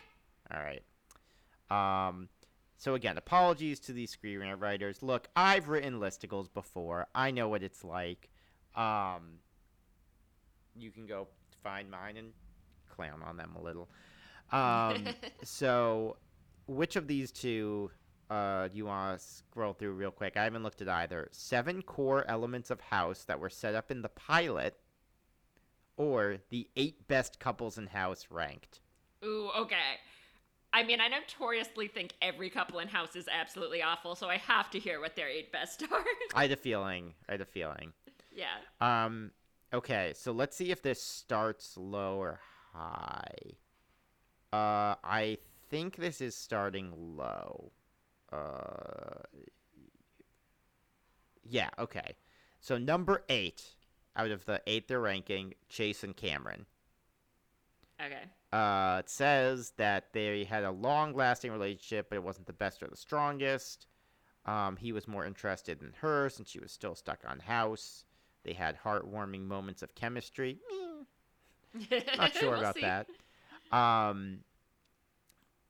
[0.52, 0.58] Yeah.
[0.58, 2.08] All right.
[2.10, 2.30] Um
[2.78, 5.02] so again, apologies to these Screen Rant writers.
[5.02, 7.08] Look, I've written listicles before.
[7.16, 8.30] I know what it's like.
[8.76, 9.40] Um
[10.78, 11.28] you can go
[11.64, 12.32] find mine and
[12.90, 13.90] clown on them a little.
[14.52, 15.08] Um
[15.44, 16.18] so
[16.68, 17.90] which of these two
[18.30, 20.36] uh, do you want to scroll through real quick?
[20.38, 21.28] I haven't looked at either.
[21.32, 24.78] Seven core elements of House that were set up in the pilot,
[25.98, 28.82] or the eight best couples in House ranked.
[29.24, 30.00] Ooh, okay.
[30.74, 34.70] I mean, I notoriously think every couple in House is absolutely awful, so I have
[34.72, 36.04] to hear what their eight best are.
[36.34, 37.14] I had a feeling.
[37.30, 37.94] I had a feeling.
[38.36, 38.46] yeah.
[38.82, 39.32] Um.
[39.76, 42.40] Okay, so let's see if this starts low or
[42.74, 43.58] high.
[44.54, 45.38] Uh, I
[45.70, 47.74] think this is starting low.
[48.32, 49.20] Uh.
[51.44, 51.70] Yeah.
[51.78, 52.16] Okay.
[52.62, 53.76] So number eight
[54.16, 56.66] out of the eight they're ranking, Chase and Cameron.
[58.02, 58.24] Okay.
[58.54, 62.88] Uh, it says that they had a long-lasting relationship, but it wasn't the best or
[62.88, 63.88] the strongest.
[64.46, 68.06] Um, he was more interested in her since she was still stuck on house.
[68.46, 70.60] They had heartwarming moments of chemistry.
[72.18, 72.82] Not sure We'll about see.
[72.82, 73.08] that.
[73.72, 74.40] Um,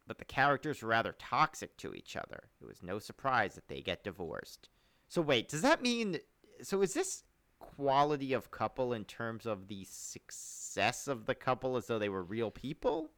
[0.05, 2.43] but the characters were rather toxic to each other.
[2.61, 4.69] It was no surprise that they get divorced.
[5.07, 6.19] So wait, does that mean?
[6.61, 7.23] So is this
[7.59, 12.23] quality of couple in terms of the success of the couple, as though they were
[12.23, 13.09] real people?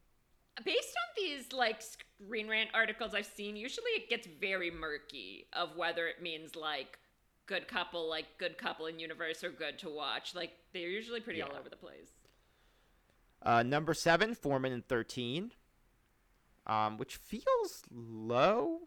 [0.64, 5.76] based on these like Screen Rant articles I've seen, usually it gets very murky of
[5.76, 6.98] whether it means like
[7.48, 10.36] good couple, like good couple in universe, or good to watch.
[10.36, 12.12] Like they're usually pretty all over the place.
[13.42, 15.52] Uh, number seven, Foreman and 13,
[16.66, 18.82] um, which feels low,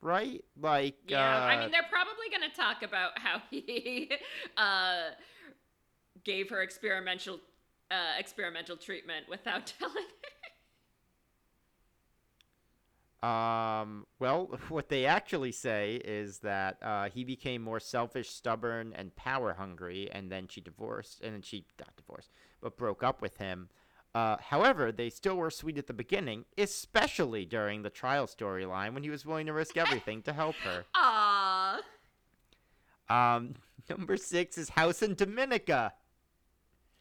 [0.00, 0.44] right?
[0.58, 4.10] Like, Yeah, uh, I mean they're probably going to talk about how he
[4.56, 5.10] uh,
[6.24, 7.40] gave her experimental
[7.90, 10.06] uh, experimental treatment without telling.
[13.22, 19.14] Um, well, what they actually say is that uh, he became more selfish, stubborn, and
[19.14, 23.36] power hungry, and then she divorced, and then she not divorced, but broke up with
[23.36, 23.68] him.
[24.14, 29.02] Uh, however, they still were sweet at the beginning, especially during the trial storyline when
[29.02, 30.84] he was willing to risk everything to help her.
[30.96, 31.78] Aww.
[33.08, 33.54] Um,
[33.88, 35.92] number six is House in Dominika.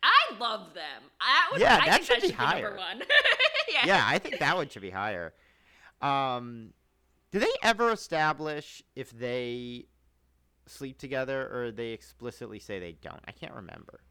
[0.03, 1.03] I love them.
[1.19, 2.61] I would, Yeah, I that should that be should be higher.
[2.63, 3.01] number one.
[3.71, 3.85] yeah.
[3.85, 5.33] Yeah, I think that one should be higher.
[6.01, 6.73] Um,
[7.31, 9.85] do they ever establish if they
[10.65, 13.21] sleep together, or they explicitly say they don't?
[13.27, 14.01] I can't remember.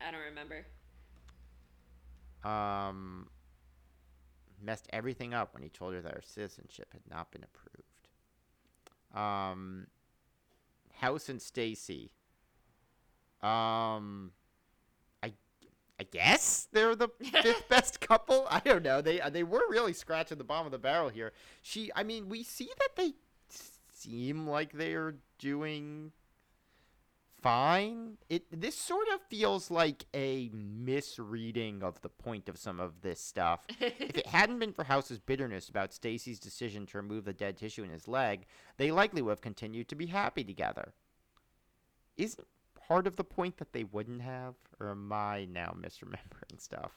[0.00, 0.66] I don't remember.
[2.44, 3.28] um,
[4.62, 8.08] messed everything up when he told her that her citizenship had not been approved.
[9.14, 9.86] Um,
[10.94, 12.12] House and Stacy.
[13.42, 14.32] Um,
[15.98, 17.08] I guess they're the
[17.42, 18.46] fifth best couple.
[18.50, 19.00] I don't know.
[19.00, 21.32] They uh, they were really scratching the bottom of the barrel here.
[21.62, 23.12] She, I mean, we see that they
[23.92, 26.12] seem like they are doing
[27.44, 28.16] fine.
[28.28, 33.20] It this sort of feels like a misreading of the point of some of this
[33.20, 33.66] stuff.
[33.80, 37.84] if it hadn't been for House's bitterness about Stacy's decision to remove the dead tissue
[37.84, 38.46] in his leg,
[38.78, 40.92] they likely would have continued to be happy together.
[42.16, 42.46] Isn't
[42.88, 46.92] part of the point that they wouldn't have, or am I now misremembering stuff?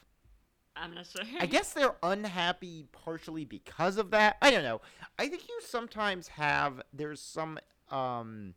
[0.79, 1.23] I'm not sure.
[1.39, 4.37] I guess they're unhappy partially because of that.
[4.41, 4.81] I don't know.
[5.17, 7.59] I think you sometimes have there's some
[7.89, 8.53] um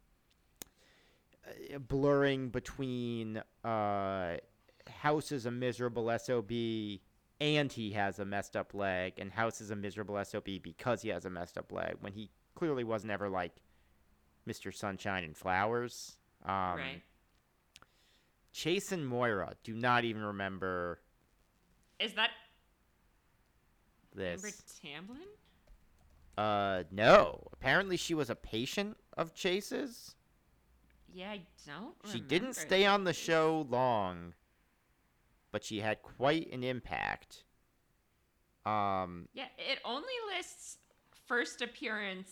[1.46, 4.36] uh, blurring between uh
[4.88, 6.50] House is a miserable SOB
[7.40, 11.08] and he has a messed up leg and House is a miserable SOB because he
[11.10, 13.52] has a messed up leg when he clearly wasn't ever like
[14.48, 14.74] Mr.
[14.74, 16.16] Sunshine and Flowers.
[16.44, 17.02] Um right.
[18.52, 21.00] Chase and Moira do not even remember
[21.98, 22.30] Is that
[24.14, 24.42] this.
[24.42, 25.28] Amber Tamblyn?
[26.36, 27.46] Uh, no.
[27.52, 30.14] Apparently, she was a patient of Chase's.
[31.12, 31.94] Yeah, I don't.
[32.10, 34.34] She didn't remember stay on the show long,
[35.52, 37.44] but she had quite an impact.
[38.64, 40.78] Um, Yeah, it only lists
[41.26, 42.30] first appearance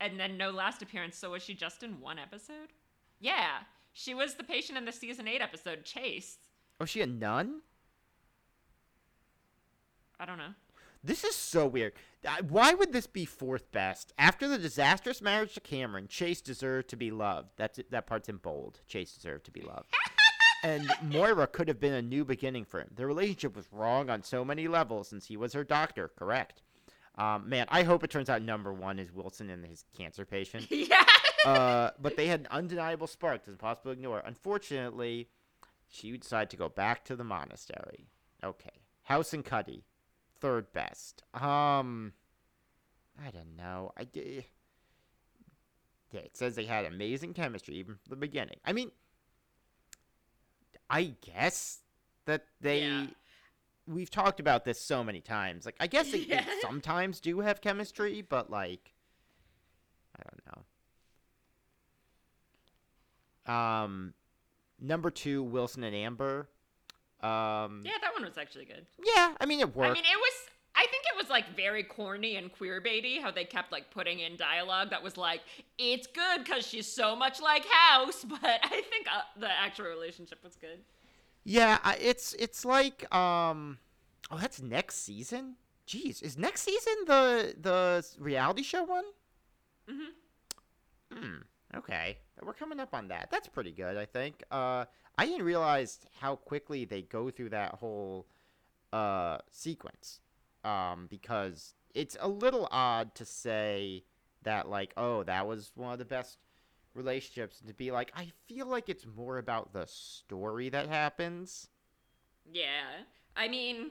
[0.00, 1.16] and then no last appearance.
[1.16, 2.72] So was she just in one episode?
[3.20, 3.58] Yeah,
[3.94, 6.38] she was the patient in the season eight episode Chase.
[6.78, 7.62] was she a nun?
[10.20, 10.54] I don't know.
[11.02, 11.92] This is so weird.
[12.48, 14.12] Why would this be fourth best?
[14.18, 17.50] After the disastrous marriage to Cameron, Chase deserved to be loved.
[17.56, 18.80] That's that part's in bold.
[18.86, 19.92] Chase deserved to be loved.
[20.64, 22.88] and Moira could have been a new beginning for him.
[22.94, 26.62] The relationship was wrong on so many levels since he was her doctor, correct?
[27.16, 30.66] Um, man, I hope it turns out number one is Wilson and his cancer patient.
[30.70, 31.04] yeah.
[31.44, 34.22] Uh, but they had an undeniable spark that's impossible to ignore.
[34.24, 35.28] Unfortunately,
[35.88, 38.08] she decided to go back to the monastery.
[38.42, 38.70] Okay.
[39.04, 39.84] House and Cuddy,
[40.40, 41.22] third best.
[41.34, 42.12] Um,
[43.24, 43.92] I don't know.
[43.96, 44.44] I did.
[46.10, 48.58] Yeah, it says they had amazing chemistry even from the beginning.
[48.64, 48.90] I mean,
[50.88, 51.80] I guess
[52.26, 52.82] that they.
[52.82, 53.06] Yeah.
[53.86, 55.66] We've talked about this so many times.
[55.66, 58.94] Like, I guess they, they sometimes do have chemistry, but like,
[60.18, 60.62] I don't know.
[63.46, 64.14] Um,
[64.80, 66.48] number two, Wilson and Amber.
[67.20, 68.86] Um, yeah, that one was actually good.
[69.04, 69.90] yeah, I mean it worked.
[69.90, 70.32] I mean, it was.
[70.76, 74.36] I think it was like very corny and queerbaity how they kept like putting in
[74.36, 75.40] dialogue that was like,
[75.78, 80.42] "It's good because she's so much like House," but I think uh, the actual relationship
[80.42, 80.80] was good.
[81.44, 83.78] yeah, it's it's like um,
[84.30, 85.56] oh, that's next season.
[85.86, 89.04] Jeez, is next season the the reality show one?
[89.88, 90.04] hmm
[91.12, 91.36] Hmm.
[91.76, 93.28] Okay, we're coming up on that.
[93.30, 94.42] That's pretty good, I think.
[94.50, 94.84] Uh,
[95.18, 98.26] I didn't realize how quickly they go through that whole
[98.92, 100.20] uh sequence.
[100.64, 104.04] Um, because it's a little odd to say
[104.42, 106.38] that like, oh, that was one of the best
[106.94, 111.68] relationships, and to be like, I feel like it's more about the story that happens.
[112.50, 113.02] Yeah,
[113.36, 113.90] I mean,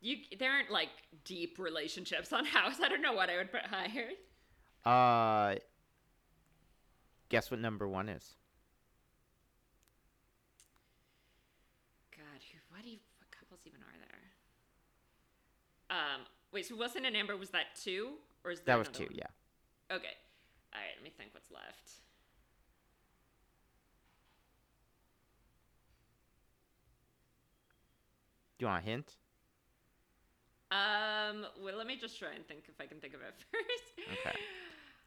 [0.00, 0.90] you there aren't like
[1.24, 2.76] deep relationships on House.
[2.82, 4.10] I don't know what I would put higher.
[4.86, 5.56] Uh,
[7.28, 8.36] guess what number one is?
[12.16, 12.22] God,
[12.52, 15.96] who, what do you, what couples even are there?
[15.98, 16.20] Um,
[16.52, 18.12] wait, so Wilson and Amber was that two,
[18.44, 19.14] or is That there was two, one?
[19.14, 19.26] yeah.
[19.96, 20.14] Okay.
[20.72, 21.90] All right, let me think what's left.
[28.58, 29.12] Do you want a hint?
[30.70, 34.18] Um, well, let me just try and think if I can think of it first.
[34.20, 34.36] Okay.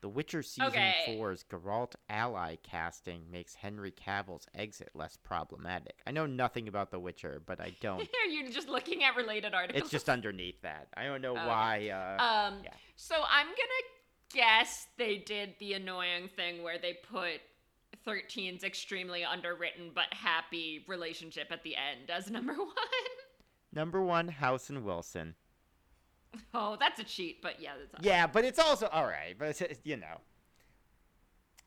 [0.01, 0.93] The Witcher season Okay.
[1.07, 5.99] 4's Geralt ally casting makes Henry Cavill's exit less problematic.
[6.07, 8.07] I know nothing about The Witcher, but I don't.
[8.31, 9.81] You're you just looking at related articles?
[9.81, 10.87] it's just underneath that.
[10.95, 11.45] I don't know Okay.
[11.45, 11.89] why.
[11.89, 12.73] Uh, Um, Yeah.
[12.95, 13.89] so I'm gonna
[14.33, 17.41] guess they did the annoying thing where they put
[18.07, 22.69] 13's extremely underwritten but happy relationship at the end as number one.
[23.73, 25.35] number one, House and Wilson.
[26.53, 29.35] Oh, that's a cheat, but yeah, that's Yeah, but it's also all right.
[29.37, 30.19] But it's, you know,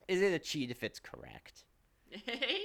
[0.08, 1.64] is it a cheat if it's correct?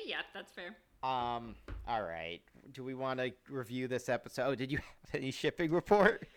[0.06, 0.76] yeah, that's fair.
[1.04, 1.56] Um.
[1.88, 2.42] All right.
[2.74, 4.46] Do we want to review this episode?
[4.48, 6.28] Oh, did you have any shipping report?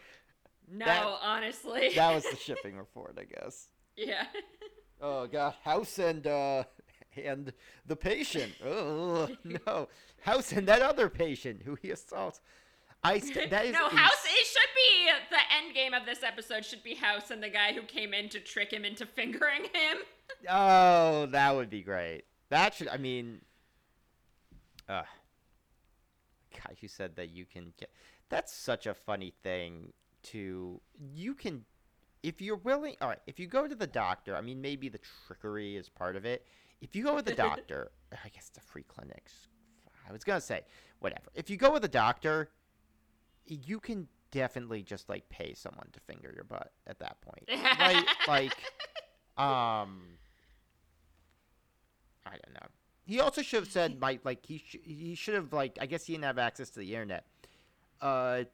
[0.71, 1.91] No, That- honestly.
[1.95, 3.69] That was the shipping report, I guess.
[3.97, 4.25] yeah.
[5.01, 6.65] Oh God, House and uh
[7.17, 7.53] and
[7.87, 8.53] the patient.
[8.65, 9.89] Oh no,
[10.21, 12.41] House and that other patient who he assaults.
[13.03, 14.25] I st- that is no, House.
[14.25, 16.65] It should be the end game of this episode.
[16.65, 19.99] Should be House and the guy who came in to trick him into fingering him.
[20.49, 22.23] Oh, that would be great.
[22.51, 22.89] That should.
[22.89, 23.41] I mean,
[24.89, 25.03] uh,
[26.53, 27.91] God, you said that you can get.
[28.29, 29.93] That's such a funny thing
[30.25, 30.81] to.
[31.15, 31.65] You can,
[32.23, 32.97] if you're willing.
[33.01, 34.37] All right, if you go to the doctor.
[34.37, 36.47] I mean, maybe the trickery is part of it.
[36.81, 39.29] If you go with the doctor, I guess it's a free clinic.
[40.09, 40.63] I was gonna say
[40.99, 41.31] whatever.
[41.35, 42.51] If you go with a doctor,
[43.51, 47.49] you can definitely just like pay someone to finger your butt at that point,
[47.81, 48.05] right?
[48.29, 48.53] like,
[49.37, 50.03] um,
[52.27, 52.67] I don't know.
[53.05, 56.05] He also should have said my like he sh- he should have like I guess
[56.07, 57.25] he didn't have access to the internet.
[58.01, 58.45] Uh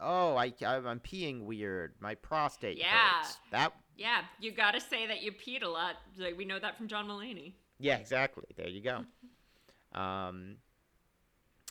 [0.00, 1.94] oh I I'm peeing weird.
[2.00, 2.86] My prostate Yeah.
[3.20, 3.36] hurts.
[3.50, 5.96] That yeah, you gotta say that you peed a lot.
[6.18, 7.52] Like, we know that from John Mulaney.
[7.78, 8.44] yeah exactly.
[8.56, 9.04] There you go.
[10.00, 10.56] um.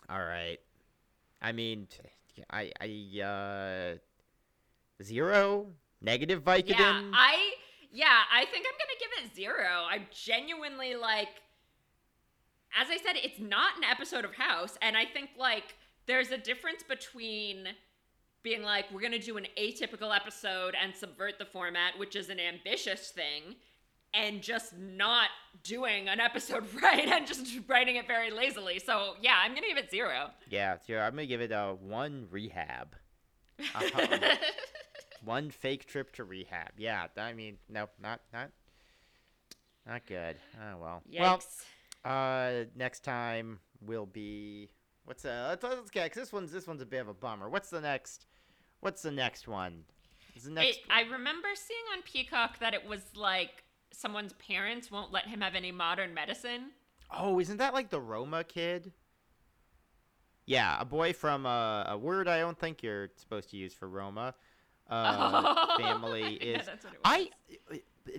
[0.08, 0.60] All right.
[1.42, 1.98] I mean, t-
[2.50, 5.68] I I uh zero
[6.02, 6.80] negative Vicodin.
[6.80, 7.54] Yeah, I
[7.92, 9.86] yeah, I think I'm gonna give it zero.
[9.90, 11.30] I'm genuinely like,
[12.80, 15.76] as I said, it's not an episode of House, and I think like
[16.06, 17.70] there's a difference between
[18.44, 22.40] being like we're gonna do an atypical episode and subvert the format, which is an
[22.40, 23.56] ambitious thing,
[24.16, 25.30] and just not
[25.64, 28.80] doing an episode right and just writing it very lazily.
[28.80, 30.30] So yeah, I'm gonna give it zero.
[30.50, 31.02] yeah, zero.
[31.02, 32.96] I'm gonna give it a one rehab.
[33.74, 34.36] Uh-huh.
[35.24, 36.72] One fake trip to rehab.
[36.78, 38.52] Yeah, I mean, no, not not
[39.88, 40.36] not good.
[40.62, 41.04] Oh well.
[41.12, 41.64] Yikes.
[42.04, 44.70] Well, uh, next time will be
[45.06, 47.50] what's uh let's, let's get cause this one's this one's a bit of a bummer.
[47.50, 48.28] What's the next?
[48.82, 49.84] What's the next one?
[50.36, 50.78] Is the next?
[50.78, 55.42] It, I remember seeing on Peacock that it was like someone's parents won't let him
[55.42, 56.72] have any modern medicine.
[57.12, 58.92] oh, isn't that like the Roma kid?
[60.46, 63.88] Yeah, a boy from uh, a word I don't think you're supposed to use for
[63.90, 64.36] Roma.
[64.88, 67.30] Uh, family Yeah, is that's what it I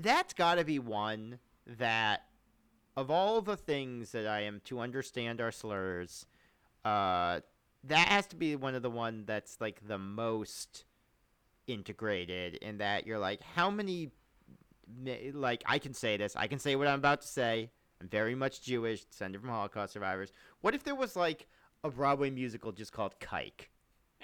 [0.01, 1.39] that's got to be one
[1.79, 2.25] that
[2.97, 6.27] of all the things that I am to understand our slurs,
[6.85, 7.41] uh,
[7.85, 10.85] that has to be one of the one that's like the most
[11.69, 14.11] integrated in that you're like how many ma-
[15.35, 17.71] like I can say this I can say what I'm about to say
[18.01, 21.47] I'm very much Jewish descended from Holocaust survivors what if there was like
[21.83, 23.69] a Broadway musical just called Kike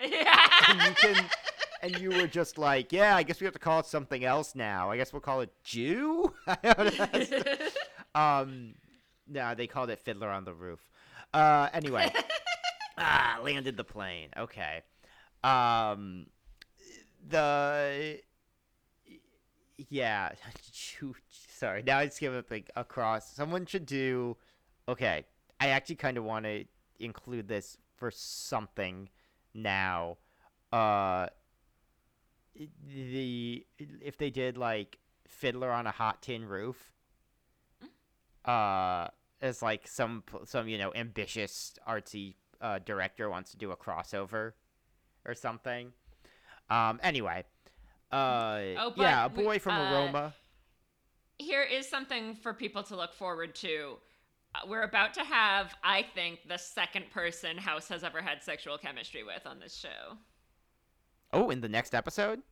[0.00, 1.24] and you can
[1.82, 4.54] and you were just like, yeah, I guess we have to call it something else
[4.54, 4.90] now.
[4.90, 6.32] I guess we'll call it Jew.
[8.14, 8.74] um,
[9.28, 10.80] no, they called it Fiddler on the Roof.
[11.34, 12.12] Uh, anyway,
[12.98, 14.28] ah, landed the plane.
[14.36, 14.82] Okay.
[15.42, 16.26] Um,
[17.28, 18.20] the
[19.90, 20.32] yeah,
[21.48, 23.32] Sorry, now I just give it like across.
[23.32, 24.36] Someone should do.
[24.88, 25.24] Okay,
[25.60, 26.64] I actually kind of want to
[26.98, 29.08] include this for something
[29.54, 30.18] now.
[30.72, 31.26] Uh
[32.86, 36.92] the if they did like Fiddler on a Hot Tin Roof,
[38.44, 39.08] uh,
[39.40, 44.52] as like some some you know ambitious artsy uh, director wants to do a crossover
[45.24, 45.92] or something.
[46.70, 47.00] Um.
[47.02, 47.44] Anyway.
[48.12, 48.60] Uh.
[48.78, 50.34] Oh, yeah, a but we- boy from uh, Aroma.
[51.38, 53.96] Here is something for people to look forward to.
[54.54, 58.76] Uh, We're about to have, I think, the second person House has ever had sexual
[58.78, 60.18] chemistry with on this show.
[61.32, 62.42] Oh, in the next episode.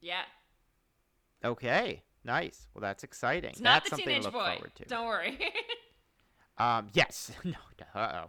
[0.00, 0.22] Yeah.
[1.44, 2.02] Okay.
[2.24, 2.66] Nice.
[2.74, 3.50] Well, that's exciting.
[3.50, 4.52] It's not that's the something teenage to look boy.
[4.54, 4.84] forward to.
[4.84, 5.38] Don't worry.
[6.58, 7.32] Um, yes.
[7.44, 7.52] no.
[7.94, 8.24] Uh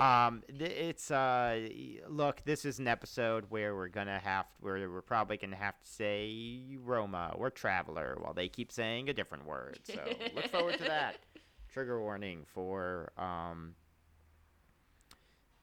[0.00, 0.04] oh.
[0.04, 1.68] um, th- it's uh,
[2.08, 2.42] look.
[2.44, 6.76] This is an episode where we're gonna have, where we're probably gonna have to say
[6.78, 9.78] Roma or Traveler while they keep saying a different word.
[9.84, 10.00] So
[10.34, 11.16] look forward to that.
[11.72, 13.74] Trigger warning for um.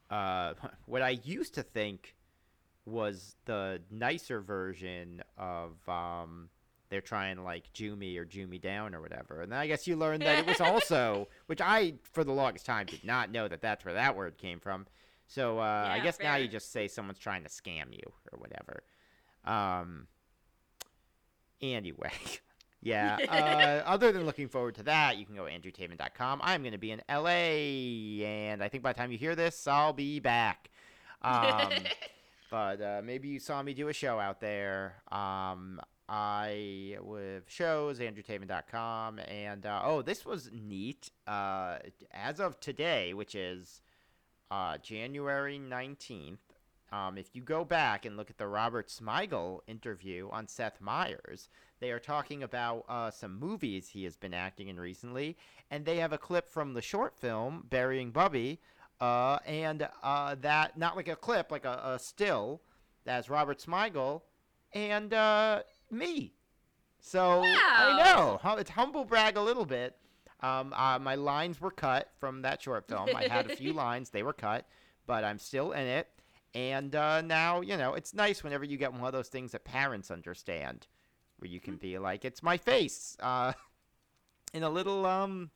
[0.10, 0.54] Uh,
[0.86, 2.16] what I used to think
[2.86, 6.50] was the nicer version of um
[6.90, 9.42] they're trying to like Jew me or Jew me down or whatever.
[9.42, 12.66] And then I guess you learned that it was also, which I for the longest
[12.66, 14.88] time did not know that that's where that word came from.
[15.28, 18.40] So uh, I Yeah, guess now you just say someone's trying to scam you or
[18.40, 18.84] whatever.
[19.46, 20.08] Um.
[21.62, 22.12] Anyway,
[22.82, 23.18] yeah.
[23.28, 26.40] Uh, other than looking forward to that, you can go to andrewtaven.com.
[26.44, 29.68] I'm going to be in LA, and I think by the time you hear this,
[29.68, 30.70] I'll be back.
[31.22, 31.72] Um,
[32.50, 34.96] but uh, maybe you saw me do a show out there.
[35.12, 41.12] Um, I with shows andrewtaven.com and uh, oh, this was neat.
[41.26, 41.80] Uh,
[42.12, 43.82] as of today, which is
[44.50, 46.40] uh, January nineteenth.
[46.90, 51.50] Um, if you go back and look at the Robert Smigel interview on Seth Meyers,
[51.82, 55.36] they are talking about uh, some movies he has been acting in recently,
[55.70, 58.62] and they have a clip from the short film Burying Bubby,
[59.02, 62.62] uh, and uh, that not like a clip, like a, a still,
[63.04, 64.22] that's Robert Smigel
[64.74, 65.62] and uh,
[65.92, 66.34] me.
[67.00, 68.04] So I
[68.44, 69.96] know it's humble brag a little bit.
[70.42, 73.10] Um, uh, my lines were cut from that short film.
[73.16, 74.68] I had a few lines; they were cut,
[75.06, 76.08] but I'm still in it.
[76.54, 79.64] And uh, now, you know, it's nice whenever you get one of those things that
[79.64, 80.88] parents understand,
[81.38, 83.54] where you can be like, "It's my face," uh,
[84.54, 85.50] in a little, um,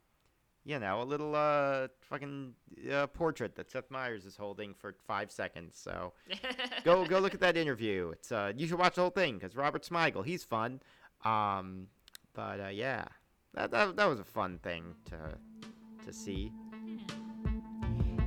[0.63, 2.53] you know, a little uh, fucking
[2.91, 5.79] uh, portrait that Seth Meyers is holding for five seconds.
[5.81, 6.13] So
[6.83, 8.11] go go look at that interview.
[8.11, 10.81] It's uh, you should watch the whole thing because Robert Smigel, he's fun.
[11.25, 11.87] Um,
[12.33, 13.05] but uh, yeah,
[13.53, 15.17] that, that that was a fun thing to
[16.05, 16.51] to see.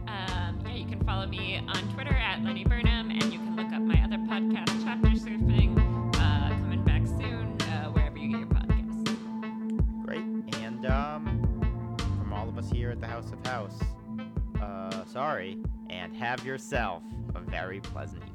[0.07, 3.73] Um, yeah, you can follow me on Twitter at Lenny Burnham, and you can look
[3.73, 5.77] up my other podcast, Chapter Surfing,
[6.17, 10.05] uh, coming back soon, uh, wherever you get your podcasts.
[10.05, 10.25] Great.
[10.63, 11.14] And um,
[12.85, 13.79] here at the House of House,
[14.61, 15.57] uh, sorry,
[15.89, 17.03] and have yourself
[17.35, 18.34] a very pleasant evening.